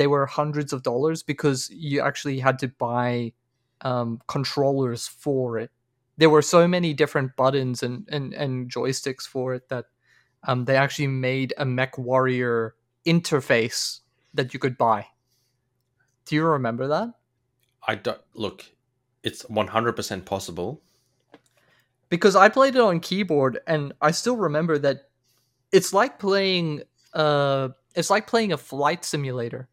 [0.01, 3.31] they were hundreds of dollars because you actually had to buy
[3.81, 5.69] um, controllers for it.
[6.17, 9.85] There were so many different buttons and, and, and joysticks for it that
[10.47, 12.73] um, they actually made a Mech Warrior
[13.05, 14.01] interface
[14.33, 15.05] that you could buy.
[16.25, 17.09] Do you remember that?
[17.87, 18.65] I don't look.
[19.21, 20.81] It's one hundred percent possible.
[22.11, 25.09] because I played it on keyboard and I still remember that
[25.71, 26.83] it's like playing
[27.13, 29.67] uh it's like playing a flight simulator.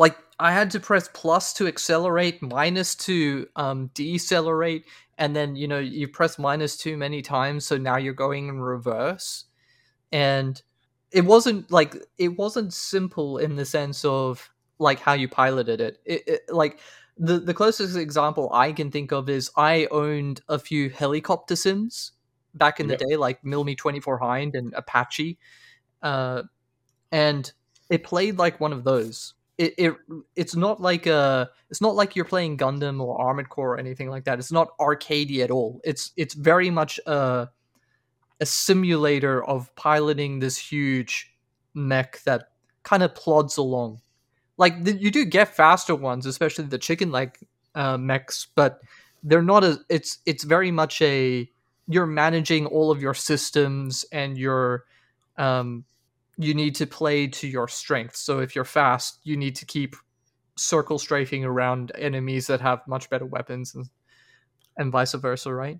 [0.00, 4.86] Like I had to press plus to accelerate, minus to um decelerate,
[5.18, 8.60] and then you know you press minus too many times, so now you're going in
[8.60, 9.44] reverse.
[10.12, 10.60] And
[11.12, 15.98] it wasn't like it wasn't simple in the sense of like how you piloted it.
[16.06, 16.80] It, it like
[17.18, 22.12] the the closest example I can think of is I owned a few helicopter sims
[22.54, 22.98] back in Yep.
[22.98, 25.38] the day, like Mil Mi Twenty Four Hind and Apache,
[26.02, 26.42] uh,
[27.12, 27.52] and
[27.90, 29.34] it played like one of those.
[29.60, 29.94] It, it
[30.36, 34.08] it's not like a it's not like you're playing Gundam or Armored Core or anything
[34.08, 34.38] like that.
[34.38, 35.80] It's not arcadey at all.
[35.84, 37.50] It's it's very much a
[38.40, 41.34] a simulator of piloting this huge
[41.74, 42.52] mech that
[42.84, 44.00] kind of plods along
[44.60, 47.40] like the, you do get faster ones, especially the chicken like
[47.74, 48.80] uh, mechs, but
[49.22, 51.50] they're not as it's it's very much a
[51.88, 54.84] you're managing all of your systems and your
[55.38, 55.84] um
[56.40, 58.20] you need to play to your strengths.
[58.20, 59.94] So if you're fast, you need to keep
[60.56, 63.86] circle strafing around enemies that have much better weapons and
[64.76, 65.78] and vice versa, right?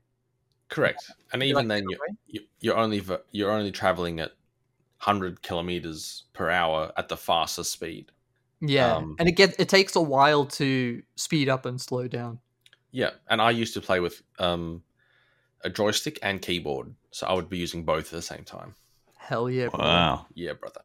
[0.68, 1.10] Correct.
[1.32, 2.16] And even like then, you, way?
[2.26, 4.32] you you're only you're only traveling at
[4.98, 8.12] hundred kilometers per hour at the fastest speed.
[8.60, 12.38] Yeah, Um, and it gets it takes a while to speed up and slow down.
[12.92, 14.82] Yeah, and I used to play with um,
[15.62, 18.74] a joystick and keyboard, so I would be using both at the same time.
[19.30, 19.68] Hell yeah!
[19.68, 19.78] bro.
[19.78, 20.26] Wow.
[20.34, 20.80] Yeah, brother.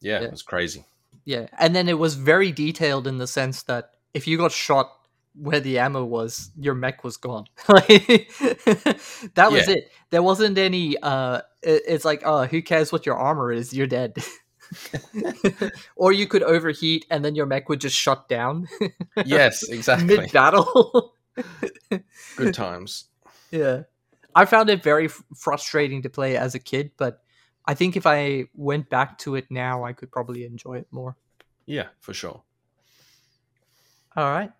[0.00, 0.26] Yeah, Yeah.
[0.26, 0.84] it was crazy.
[1.26, 4.90] Yeah, and then it was very detailed in the sense that if you got shot
[5.34, 7.44] where the ammo was, your mech was gone.
[7.68, 9.74] That was Yeah.
[9.74, 9.90] it.
[10.10, 10.96] There wasn't any.
[10.98, 13.72] Uh, it- it's like, oh, who cares what your armor is?
[13.74, 14.16] You're dead.
[15.96, 18.66] or you could overheat, and then your mech would just shut down
[19.26, 20.16] Yes, exactly.
[20.16, 21.12] mid battle.
[22.36, 23.04] Good times.
[23.50, 23.82] yeah,
[24.34, 27.22] I found it very f- frustrating to play as a kid, but
[27.68, 31.16] I think if I went back to it now, I could probably enjoy it more.
[31.66, 32.42] Yeah, for sure.
[34.16, 34.50] All right.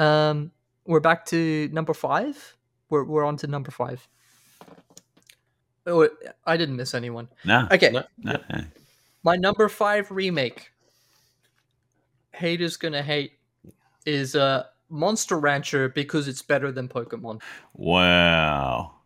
[0.00, 0.50] Um,
[0.84, 2.56] we're back to number five.
[2.90, 4.06] We're we're on to number five.
[5.86, 6.08] Oh,
[6.44, 7.28] I didn't miss anyone.
[7.44, 7.68] No.
[7.70, 8.02] Okay, No.
[8.18, 8.64] no, no.
[9.22, 10.72] my number five remake.
[12.32, 13.38] Haters gonna hate
[14.06, 17.42] is uh Monster Rancher because it's better than Pokemon.
[17.74, 18.96] Wow.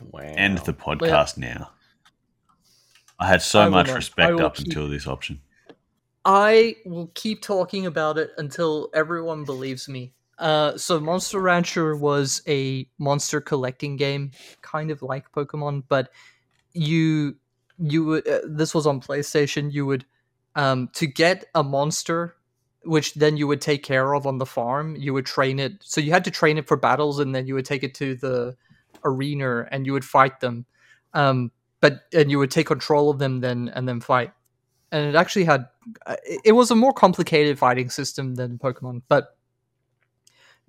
[0.00, 0.20] Wow.
[0.20, 1.70] End the podcast now.
[3.20, 3.96] I had so I much not.
[3.96, 5.40] Respect up keep- until this option.
[6.24, 10.12] I will keep talking about it until everyone believes me.
[10.38, 14.30] Uh, so Monster Rancher was a monster collecting game,
[14.62, 16.10] kind of like Pokemon, but
[16.72, 17.36] you
[17.78, 19.72] you would uh, this was on PlayStation.
[19.72, 20.04] You would
[20.56, 22.36] um, to get a monster,
[22.84, 24.96] which then you would take care of on the farm.
[24.96, 27.54] You would train it, so you had to train it for battles, and then you
[27.54, 28.56] would take it to the
[29.04, 30.64] arena and you would fight them.
[31.14, 31.50] Um,
[31.80, 34.32] but and you would take control of them then and then fight.
[34.92, 35.66] And it actually had
[36.06, 39.36] uh, it it was a more complicated fighting system than Pokemon, but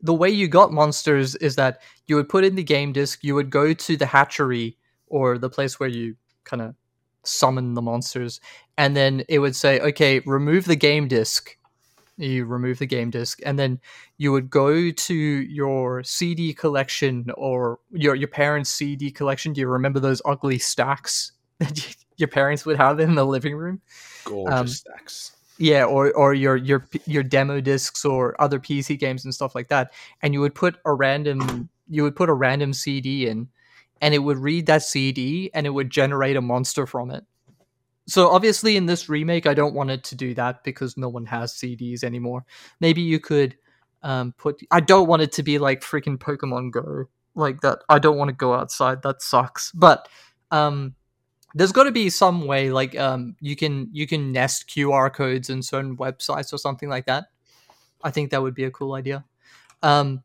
[0.04, 3.36] the way you got monsters is that you would put in the game disc, you
[3.36, 6.76] would go to the hatchery or the place where you kind of
[7.24, 8.40] summon the monsters,
[8.78, 11.56] and then it would say, okay, remove the game disc.
[12.22, 13.80] You remove the game disc, and then
[14.18, 19.54] you would go to your CD collection or your your parents' CD collection.
[19.54, 23.82] Do you remember those ugly stacks that your parents would have in the living room?
[24.24, 25.32] gorgeous um, stacks.
[25.58, 29.70] Yeah, or or your your your demo discs or other PC games and stuff like
[29.70, 29.92] that,
[30.22, 33.50] and you would put a random you would put a random CD in,
[34.00, 37.26] and it would read that CD and it would generate a monster from it.
[38.12, 41.26] So obviously in this remake, I don't want it to do that because no one
[41.28, 42.44] has CDs anymore.
[42.82, 43.56] Maybe you could
[44.04, 44.60] um, put.
[44.70, 47.06] I don't want it to be like freaking Pokemon Go
[47.36, 47.80] like that.
[47.88, 49.02] I don't want to go outside.
[49.04, 49.72] That sucks.
[49.72, 50.10] But
[50.52, 50.96] um,
[51.56, 55.50] there's got to be some way like um, you can you can nest QR codes
[55.50, 57.28] in certain websites or something like that.
[58.04, 59.24] I think that would be a cool idea.
[59.84, 60.22] Um,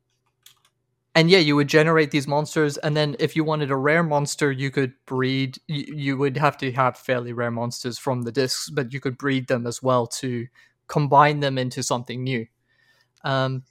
[1.17, 4.53] and yeah, you would generate these monsters, and then if you wanted a rare monster,
[4.53, 5.59] you could breed.
[5.67, 9.17] You, you would have to have fairly rare monsters from the discs, but you could
[9.17, 10.47] breed them as well to
[10.89, 12.47] combine them into something new.
[13.25, 13.65] Um,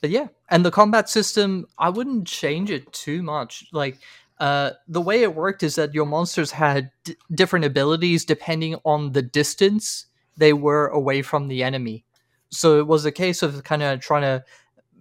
[0.00, 3.66] but yeah, and the combat system, I wouldn't change it too much.
[3.72, 3.98] Like
[4.38, 9.12] uh, the way it worked is that your monsters had d- different abilities depending on
[9.12, 10.06] the distance
[10.36, 12.04] they were away from the enemy.
[12.50, 14.44] So it was a case of kind of trying to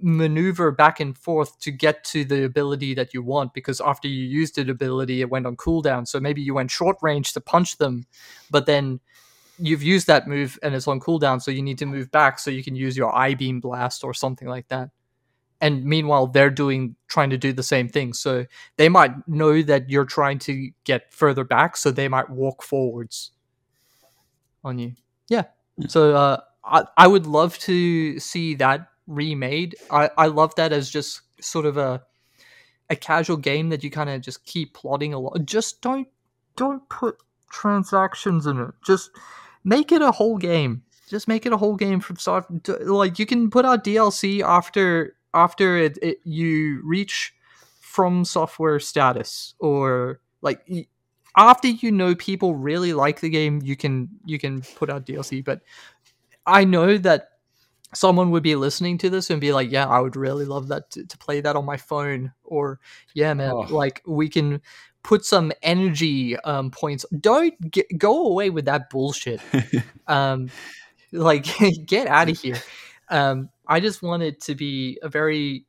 [0.02, 4.24] maneuver back and forth to get to the ability that you want because after you
[4.24, 6.08] used the ability it went on cooldown.
[6.08, 8.06] So maybe you went short range to punch them
[8.50, 9.00] but then
[9.58, 12.50] you've used that move and it's on cooldown so you need to move back so
[12.50, 14.90] you can use your eye beam blast or something like that.
[15.62, 18.14] And meanwhile they're doing trying to do the same thing.
[18.14, 18.46] So
[18.78, 23.32] they might know that you're trying to get further back so they might walk forwards
[24.64, 24.94] on you.
[25.28, 25.44] Yeah.
[25.88, 29.76] So uh I, I would love to see that remade.
[29.90, 32.02] I, I love that as just sort of a
[32.92, 35.46] a casual game that you kind of just keep plodding along.
[35.46, 36.08] Just don't
[36.56, 37.18] don't put
[37.52, 38.72] transactions in it.
[38.86, 39.12] Just
[39.64, 40.84] make it a whole game.
[41.10, 42.46] Just make it a whole game from start.
[42.66, 47.34] To, like you can put out DLC after after it, it you reach
[47.82, 50.62] FromSoftware status or like
[51.36, 55.44] after you know people really like the game you can you can put out DLC
[55.44, 55.62] but
[56.46, 57.39] I know that
[57.94, 60.90] someone would be listening to this and be like, "Yeah, I would really love that
[60.92, 62.80] to, to play that on my phone." Or,
[63.14, 63.60] "Yeah, man, Oh.
[63.70, 64.62] like we can
[65.04, 69.42] put some energy um, points." Don't get, go away with that bullshit.
[70.08, 70.50] Um,
[71.12, 71.46] like,
[71.86, 72.58] get out of here.
[73.10, 75.66] Um, I just want it to be a very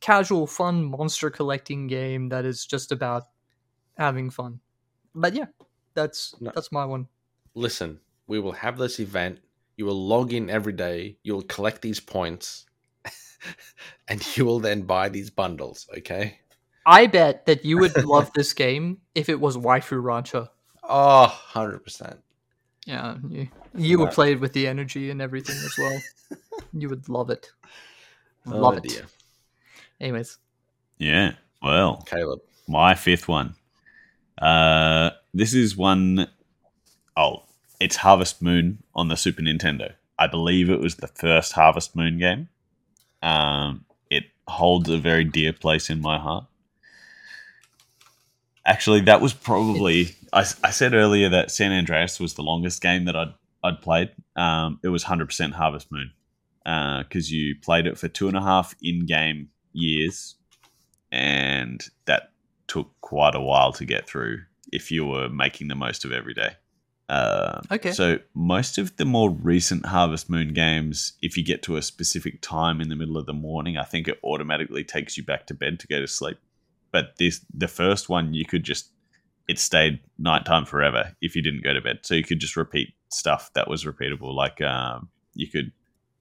[0.00, 3.24] casual, fun monster collecting game that is just about
[3.96, 4.58] having fun.
[5.14, 5.46] But yeah,
[5.94, 6.50] that's No.
[6.54, 7.06] that's my one.
[7.54, 9.38] Listen, we will have this event.
[9.76, 11.18] You will log in every day.
[11.22, 12.66] You will collect these points,
[14.08, 15.86] and you will then buy these bundles.
[15.96, 16.38] Okay.
[16.86, 20.48] I bet that you would love this game if it was Waifu Rancher.
[20.82, 22.18] Oh, 100%.
[22.86, 26.02] Yeah, you, you would play it with the energy and everything as well.
[26.74, 27.50] you would love it.
[28.46, 28.82] Oh, Love it.
[28.82, 29.06] dear.
[30.00, 30.36] Anyways,
[30.98, 31.32] yeah.
[31.62, 32.40] Well, Caleb.
[32.68, 33.54] my fifth one.
[34.36, 36.28] Uh, this is one
[37.16, 37.44] oh,
[37.80, 39.92] it's Harvest Moon on the Super Nintendo.
[40.18, 42.48] I believe it was the first Harvest Moon game.
[43.22, 46.46] Um, it holds a very dear place in my heart.
[48.66, 53.16] Actually, that was probably I said earlier that San Andreas was the longest game that
[53.16, 54.10] I'd I'd played.
[54.36, 56.10] Um, it was hundred percent Harvest Moon
[56.64, 60.36] because you played it for two and a half in-game years,
[61.12, 62.30] and that
[62.66, 64.40] took quite a while to get through
[64.72, 66.52] if you were making the most of every day.
[67.08, 67.92] Uh, Okay.
[67.92, 72.40] So most of the more recent Harvest Moon games, if you get to a specific
[72.40, 75.54] time in the middle of the morning, I think it automatically takes you back to
[75.54, 76.38] bed to go to sleep.
[76.90, 78.90] But this, the first one, you could just
[79.48, 82.00] it stayed nighttime forever if you didn't go to bed.
[82.02, 84.34] So you could just repeat stuff that was repeatable.
[84.34, 85.72] Like um, you could,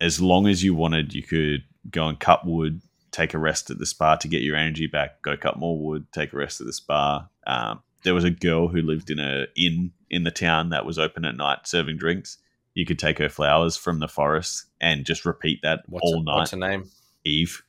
[0.01, 2.81] as long as you wanted, you could go and cut wood,
[3.11, 6.07] take a rest at the spa to get your energy back, go cut more wood,
[6.11, 7.27] take a rest at the spa.
[7.47, 10.99] Um, there was a girl who lived in a inn in the town that was
[10.99, 12.37] open at night serving drinks.
[12.73, 16.23] You could take her flowers from the forest and just repeat that What's, all her,
[16.23, 16.35] night.
[16.35, 16.89] what's her name?
[17.23, 17.63] Eve.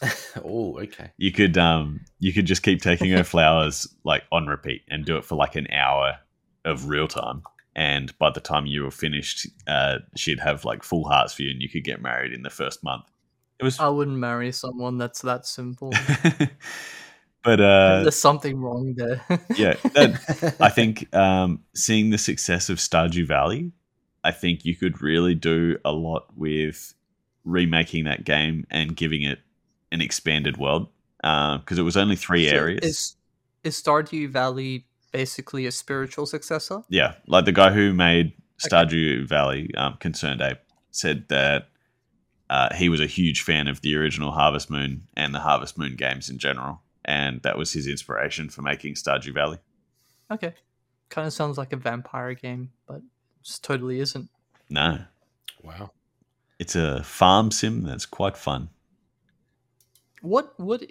[0.44, 1.10] oh, okay.
[1.16, 5.16] You could um you could just keep taking her flowers like on repeat and do
[5.16, 6.18] it for like an hour
[6.64, 7.42] of real time.
[7.74, 11.50] And by the time you were finished, uh, she'd have like full hearts for you,
[11.50, 13.04] and you could get married in the first month.
[13.60, 15.92] It was, I wouldn't marry someone that's that simple.
[17.44, 19.22] but uh, There's something wrong there.
[19.56, 23.72] yeah, that, I think um, seeing the success of Stardew Valley,
[24.24, 26.94] I think you could really do a lot with
[27.44, 29.38] remaking that game and giving it
[29.90, 30.88] an expanded world
[31.22, 32.80] because it was only three So areas.
[32.82, 33.16] Is
[33.64, 36.82] is Stardew Valley basically a spiritual successor?
[36.88, 38.32] yeah, like the guy who made
[38.64, 38.74] Okay.
[38.74, 40.58] Stardew Valley, um, ConcernedApe,
[40.90, 41.68] said that
[42.50, 45.94] uh, he was a huge fan of the original Harvest Moon and the Harvest Moon
[45.94, 49.58] games in general, and that was his inspiration for making Stardew Valley.
[50.30, 50.52] Okay.
[51.08, 53.00] Kind of sounds like a vampire game, but
[53.42, 54.28] just totally isn't.
[54.68, 54.98] No,
[55.62, 55.90] wow.
[56.58, 58.68] it's a farm sim that's quite fun.
[60.20, 60.82] What what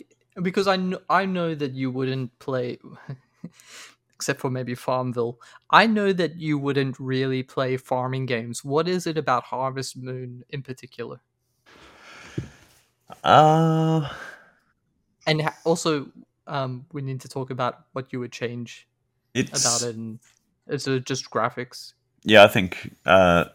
[0.42, 2.80] because I know I know that you wouldn't play
[4.16, 5.36] except for maybe FarmVille.
[5.70, 8.66] I know that you wouldn't really play farming games.
[8.66, 11.20] What is it about Harvest Moon in particular?
[13.24, 14.10] Uh,
[15.28, 16.08] And ha- also,
[16.48, 18.88] um, we need to talk about what you would change
[19.34, 20.20] it's about it, and
[20.68, 21.94] is it just graphics?
[22.24, 22.94] Yeah, I think.
[23.06, 23.46] Uh,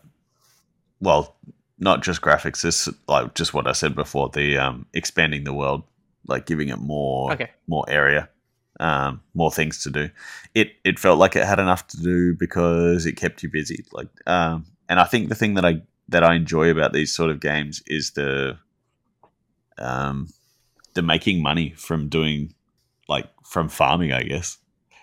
[1.01, 1.35] well,
[1.79, 2.63] not just graphics.
[2.63, 4.29] This like just what I said before.
[4.29, 5.83] The um, expanding the world,
[6.29, 7.51] like giving it more Okay.
[7.67, 8.29] more area,
[8.79, 10.11] um, more things to do.
[10.55, 13.85] It it felt like it had enough to do because it kept you busy.
[13.93, 17.31] Like, um, and I think the thing that I that I enjoy about these sort
[17.31, 18.59] of games is the
[19.79, 20.29] um,
[20.95, 22.55] the making money from doing
[23.09, 24.13] like from farming.
[24.13, 24.59] I guess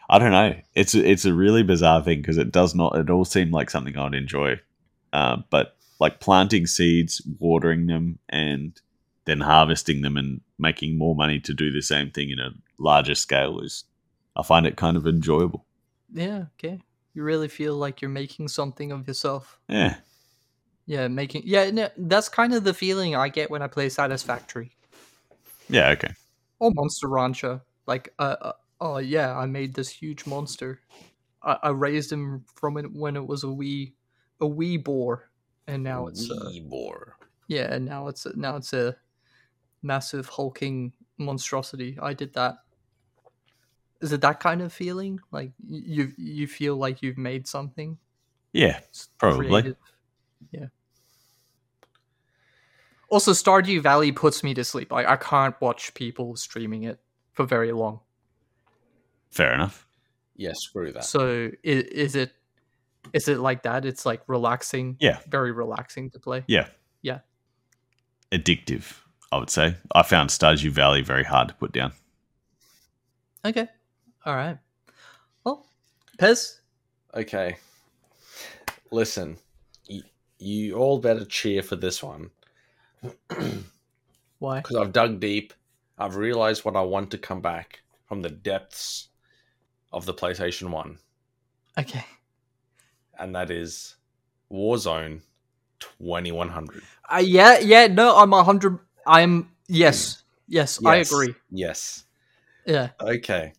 [0.09, 0.55] I don't know.
[0.73, 2.95] It's it's a really bizarre thing because it does not.
[2.95, 4.59] It all seemed like something I'd enjoy,
[5.13, 8.79] uh, but like planting seeds, watering them, and
[9.25, 13.15] then harvesting them and making more money to do the same thing in a larger
[13.15, 13.83] scale is.
[14.35, 15.65] I find it kind of enjoyable.
[16.13, 16.45] Yeah.
[16.57, 16.81] Okay.
[17.13, 19.59] You really feel like you're making something of yourself.
[19.67, 19.95] Yeah,
[20.85, 21.43] Yeah, making.
[21.45, 24.71] Yeah, no, that's kind of the feeling I get when I play Satisfactory
[25.70, 26.13] yeah, okay,
[26.59, 27.61] or Monster Rancher.
[27.86, 30.82] Like, uh, uh oh yeah, I made this huge monster.
[31.43, 33.93] I, I raised him from it when it was a wee,
[34.39, 35.30] a wee boar,
[35.67, 37.13] and now it's uh, Weebor.
[37.47, 38.95] yeah, and now it's a, now it's a
[39.82, 41.97] massive hulking monstrosity.
[42.01, 42.59] I did that.
[44.01, 45.20] Is it that kind of feeling?
[45.32, 47.97] Like you you feel like you've made something?
[48.53, 48.80] yeah,
[49.17, 49.47] Probably.
[49.47, 49.78] creative.
[50.51, 50.67] Yeah.
[53.10, 54.93] Also, Stardew Valley puts me to sleep.
[54.93, 56.99] I, I can't watch people streaming it
[57.34, 58.01] for very long.
[59.32, 59.88] fair enough.
[60.36, 61.03] Yeah, screw that.
[61.05, 62.32] So is, is it
[63.14, 63.86] is it like that?
[63.86, 64.95] It's like relaxing.
[64.99, 65.20] Yeah.
[65.28, 66.43] Very relaxing to play.
[66.47, 66.68] Yeah,
[67.01, 67.20] Yeah.
[68.32, 68.93] addictive.
[69.32, 69.76] I would say.
[69.93, 71.91] I found Stardew Valley very hard to put down.
[73.45, 73.68] Okay.
[74.26, 74.57] All right.
[75.43, 75.66] Well,
[76.18, 76.60] Pez.
[77.14, 77.57] Okay.
[78.91, 79.38] Listen,
[79.88, 80.01] you,
[80.39, 82.32] you all better cheer for this one
[84.39, 84.61] Why?
[84.61, 85.53] because I've dug deep.
[85.97, 89.09] I've realized what I want to come back from the depths
[89.91, 90.97] of the PlayStation 1,
[91.77, 92.05] Okay.
[93.19, 93.95] and that is
[94.51, 95.21] Warzone
[95.79, 96.83] 2100.
[97.11, 98.79] Uh, yeah, yeah, no, I'm a hundred.
[99.05, 101.33] I'm yes, yes, I agree.
[101.51, 102.05] Yes.
[102.65, 103.53] Yeah, Okay.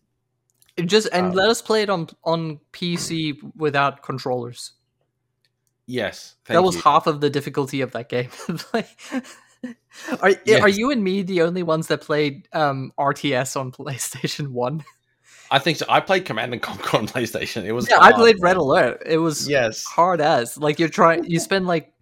[0.85, 4.71] Just and Um, let us play it on on PC without controllers.
[5.91, 6.35] Yes.
[6.45, 6.81] That was you.
[6.81, 8.29] half of the difficulty of that game.
[8.73, 8.87] Like,
[10.21, 10.61] are Yes.
[10.63, 14.83] are you and me the only ones that played um, RTS on PlayStation One?
[15.51, 15.85] I think so.
[15.89, 17.65] I played Command and Conquer on PlayStation.
[17.65, 18.37] It was Yeah, I played.
[18.39, 19.03] Red Alert.
[19.05, 19.83] It was Yes.
[19.83, 21.25] hard as like you're trying.
[21.25, 21.93] You spend like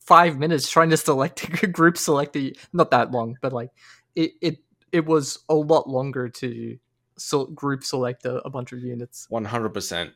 [0.00, 3.70] five minutes trying to select a group select a not that long, but like
[4.16, 4.56] it it
[4.90, 6.76] it was a lot longer to
[7.16, 9.26] so group select a, a bunch of units.
[9.30, 10.12] One hundred percent.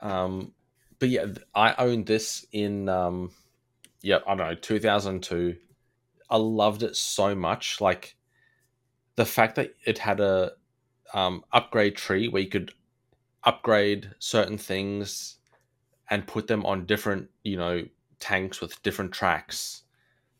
[0.00, 0.52] Um,
[1.00, 3.32] but yeah, I owned this in um,
[4.02, 5.56] yeah, I don't know, two thousand two.
[6.28, 7.80] I loved it so much.
[7.80, 8.14] Like
[9.16, 10.52] the fact that it had a
[11.12, 12.72] um, upgrade tree where you could
[13.42, 15.36] upgrade certain things
[16.10, 17.84] and put them on different, you know,
[18.20, 19.82] tanks with different tracks,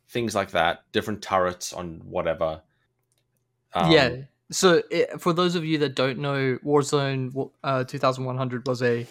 [0.08, 2.60] things like that, different turrets on whatever.
[3.72, 4.16] Um, yeah.
[4.50, 9.06] So it, for those of you that don't know, Warzone uh, 2100 was a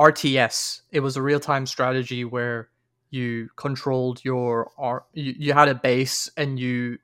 [0.00, 0.80] RTS.
[0.90, 2.70] It was a real time strategy where
[3.10, 6.98] you controlled your R- you, you had a base and you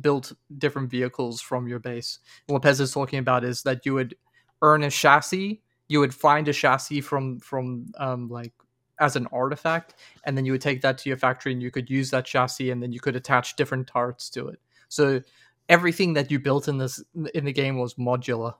[0.00, 2.18] built different vehicles from your base.
[2.46, 4.14] And what Pez is talking about is that you would
[4.60, 5.62] earn a chassis.
[5.88, 8.52] You would find a chassis from from um, like
[9.00, 11.88] as an artifact, and then you would take that to your factory, and you could
[11.88, 14.60] use that chassis, and then you could attach different turrets to it.
[14.88, 15.22] So
[15.68, 17.02] everything that you built in this
[17.34, 18.54] in the game was modular.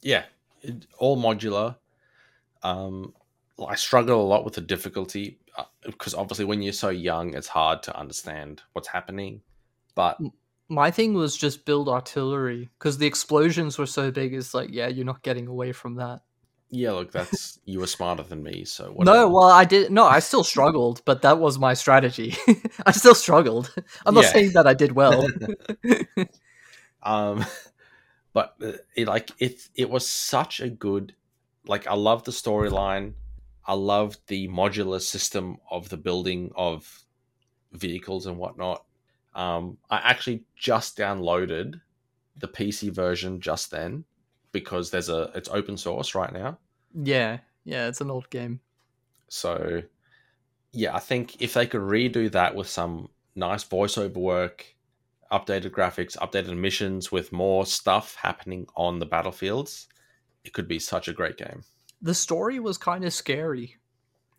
[0.00, 0.24] yeah,
[0.62, 1.76] it, all modular.
[2.62, 3.12] Um,
[3.68, 5.38] I struggle a lot with the difficulty
[5.84, 9.42] because obviously when you're so young, it's hard to understand what's happening.
[9.94, 10.18] But
[10.68, 14.34] My thing was just build artillery because the explosions were so big.
[14.34, 16.22] It's like, yeah, you're not getting away from that.
[16.70, 19.92] yeah, look, that's you were smarter than me, so No, well, I did.
[19.92, 22.34] No, I still struggled, but that was my strategy.
[22.86, 23.72] I still struggled.
[24.06, 24.30] I'm not Yeah.
[24.32, 25.28] saying that I did well.
[27.02, 27.44] um,
[28.32, 31.14] but uh, it like it it was such a good
[31.66, 33.14] like I love the storyline.
[33.66, 37.04] I loved the modular system of the building of
[37.72, 38.84] vehicles and whatnot.
[39.34, 41.80] Um, I actually just downloaded
[42.36, 44.04] the PC version just then
[44.52, 46.58] because there's a it's open source right now.
[46.94, 48.60] yeah, yeah, it's an old game.
[49.28, 49.82] So
[50.72, 54.66] yeah, I think if they could redo that with some nice voiceover work,
[55.32, 59.88] updated graphics, updated missions with more stuff happening on the battlefields,
[60.44, 61.62] it could be such a great game.
[62.04, 63.76] The story was kind of scary.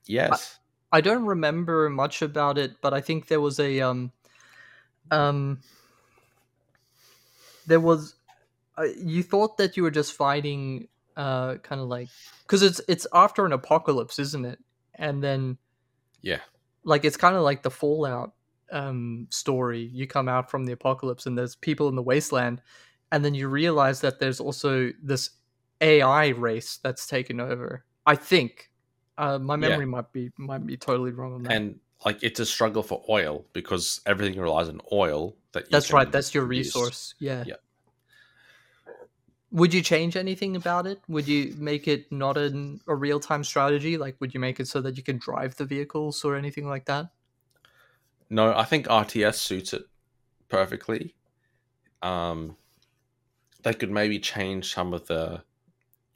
[0.06, 0.60] Yes.
[0.92, 4.12] I don't remember much about it, but I think there was a um
[5.12, 5.60] um
[7.68, 8.16] there was
[8.78, 10.88] uh, you thought that you were just fighting
[11.18, 12.08] uh kind of like
[12.44, 14.60] because it's it's after an apocalypse isn't it
[14.96, 15.58] and then
[16.22, 16.40] Yeah.
[16.84, 18.34] like it's kind of like the fallout
[18.72, 22.62] um story you come out from the apocalypse and there's people in the wasteland
[23.12, 25.30] and then you realize that there's also this
[25.82, 28.70] ai race that's taken over i think
[29.18, 29.70] uh my Yeah.
[29.70, 33.04] memory might be might be totally wrong on that And like it's a struggle for
[33.10, 35.36] oil because everything relies on oil.
[35.54, 36.68] That you that's right that's your produce.
[36.68, 37.56] resource yeah Yeah.
[39.52, 43.98] would you change anything about it would you make it not an, a real-time strategy
[43.98, 46.86] like would you make it so that you can drive the vehicles or anything like
[46.86, 47.08] that
[48.30, 49.84] No, I think RTS suits it
[50.50, 51.16] perfectly.
[52.02, 52.58] Um,
[53.64, 55.44] they could maybe change some of the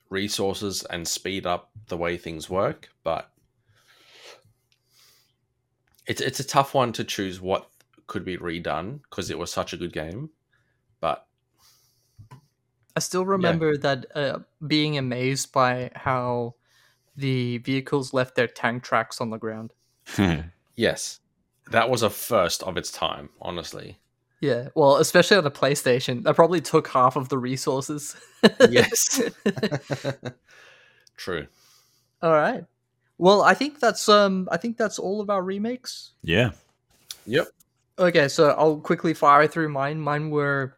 [0.10, 3.32] resources and speed up the way things work, but
[6.08, 7.70] it's it's a tough one to choose what
[8.08, 10.30] could be redone because it was such a good game.
[11.00, 11.26] But
[12.96, 16.56] I still remember that uh, being amazed by how
[17.16, 19.74] the vehicles left their tank tracks on the ground.
[20.76, 21.20] yes,
[21.72, 23.30] that was a first of its time.
[23.42, 24.00] Honestly,
[24.42, 28.16] Yeah, well, especially on the PlayStation, that probably took half of the resources.
[28.70, 29.22] Yes.
[31.18, 31.48] true.
[32.22, 32.64] all right.
[33.18, 36.12] Well, I think that's um, I think that's all of our remakes.
[36.24, 36.52] yeah.
[37.26, 37.48] Yep.
[38.00, 40.00] Okay, so I'll quickly fire through mine.
[40.00, 40.78] Mine were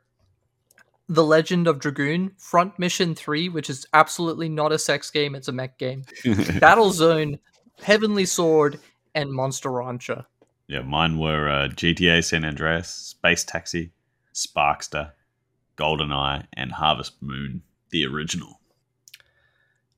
[1.08, 5.48] The Legend of Dragoon, Front Mission 3, which is absolutely not a sex game, it's
[5.48, 6.04] a mech game.
[6.24, 7.40] Battlezone,
[7.82, 8.80] Heavenly Sword,
[9.14, 10.26] and Monster Rancher.
[10.72, 13.92] Yeah, mine were uh, GTA San Andreas, Space Taxi,
[14.34, 15.12] Sparkster,
[15.78, 18.62] GoldenEye, and Harvest Moon, the original.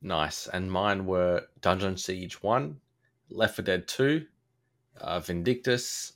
[0.02, 0.48] Nice.
[0.48, 2.76] And mine were Dungeon Siege 1,
[3.30, 4.26] Left 4 Dead 2,
[5.00, 6.14] uh, Vindictus,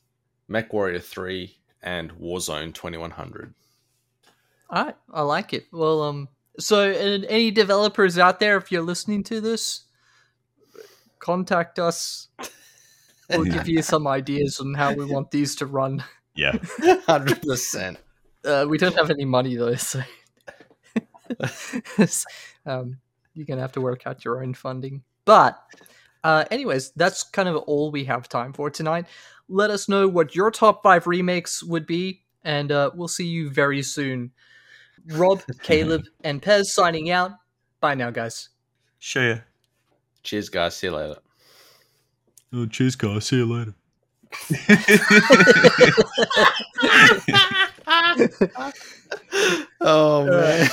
[0.50, 3.54] MechWarrior 3, and Warzone 2100.
[4.72, 5.68] All right, I like it.
[5.72, 9.86] Well, um, so and any developers out there, if you're listening to this,
[11.20, 12.30] contact us.
[13.30, 16.04] We'll give you some ideas on how we want these to run.
[16.36, 16.52] Yeah.
[16.54, 17.98] 100%.
[18.46, 20.02] Uh, we don't have any money though, so
[22.66, 22.98] um,
[23.34, 25.04] you're gonna have to work out your own funding.
[25.26, 25.60] But,
[26.24, 29.08] uh, anyways, that's kind of all we have time for tonight.
[29.50, 33.50] Let us know what your top five remakes would be, and uh, we'll see you
[33.50, 34.32] very soon.
[35.08, 37.32] Rob, Caleb, and Pez signing out.
[37.82, 38.50] Bye now, guys.
[39.00, 39.44] Sure.
[40.24, 40.76] Cheers, guys.
[40.76, 41.18] See you later.
[42.54, 43.26] Uh, oh, cheers, guys.
[43.26, 43.74] See you later.
[49.82, 50.70] oh, man.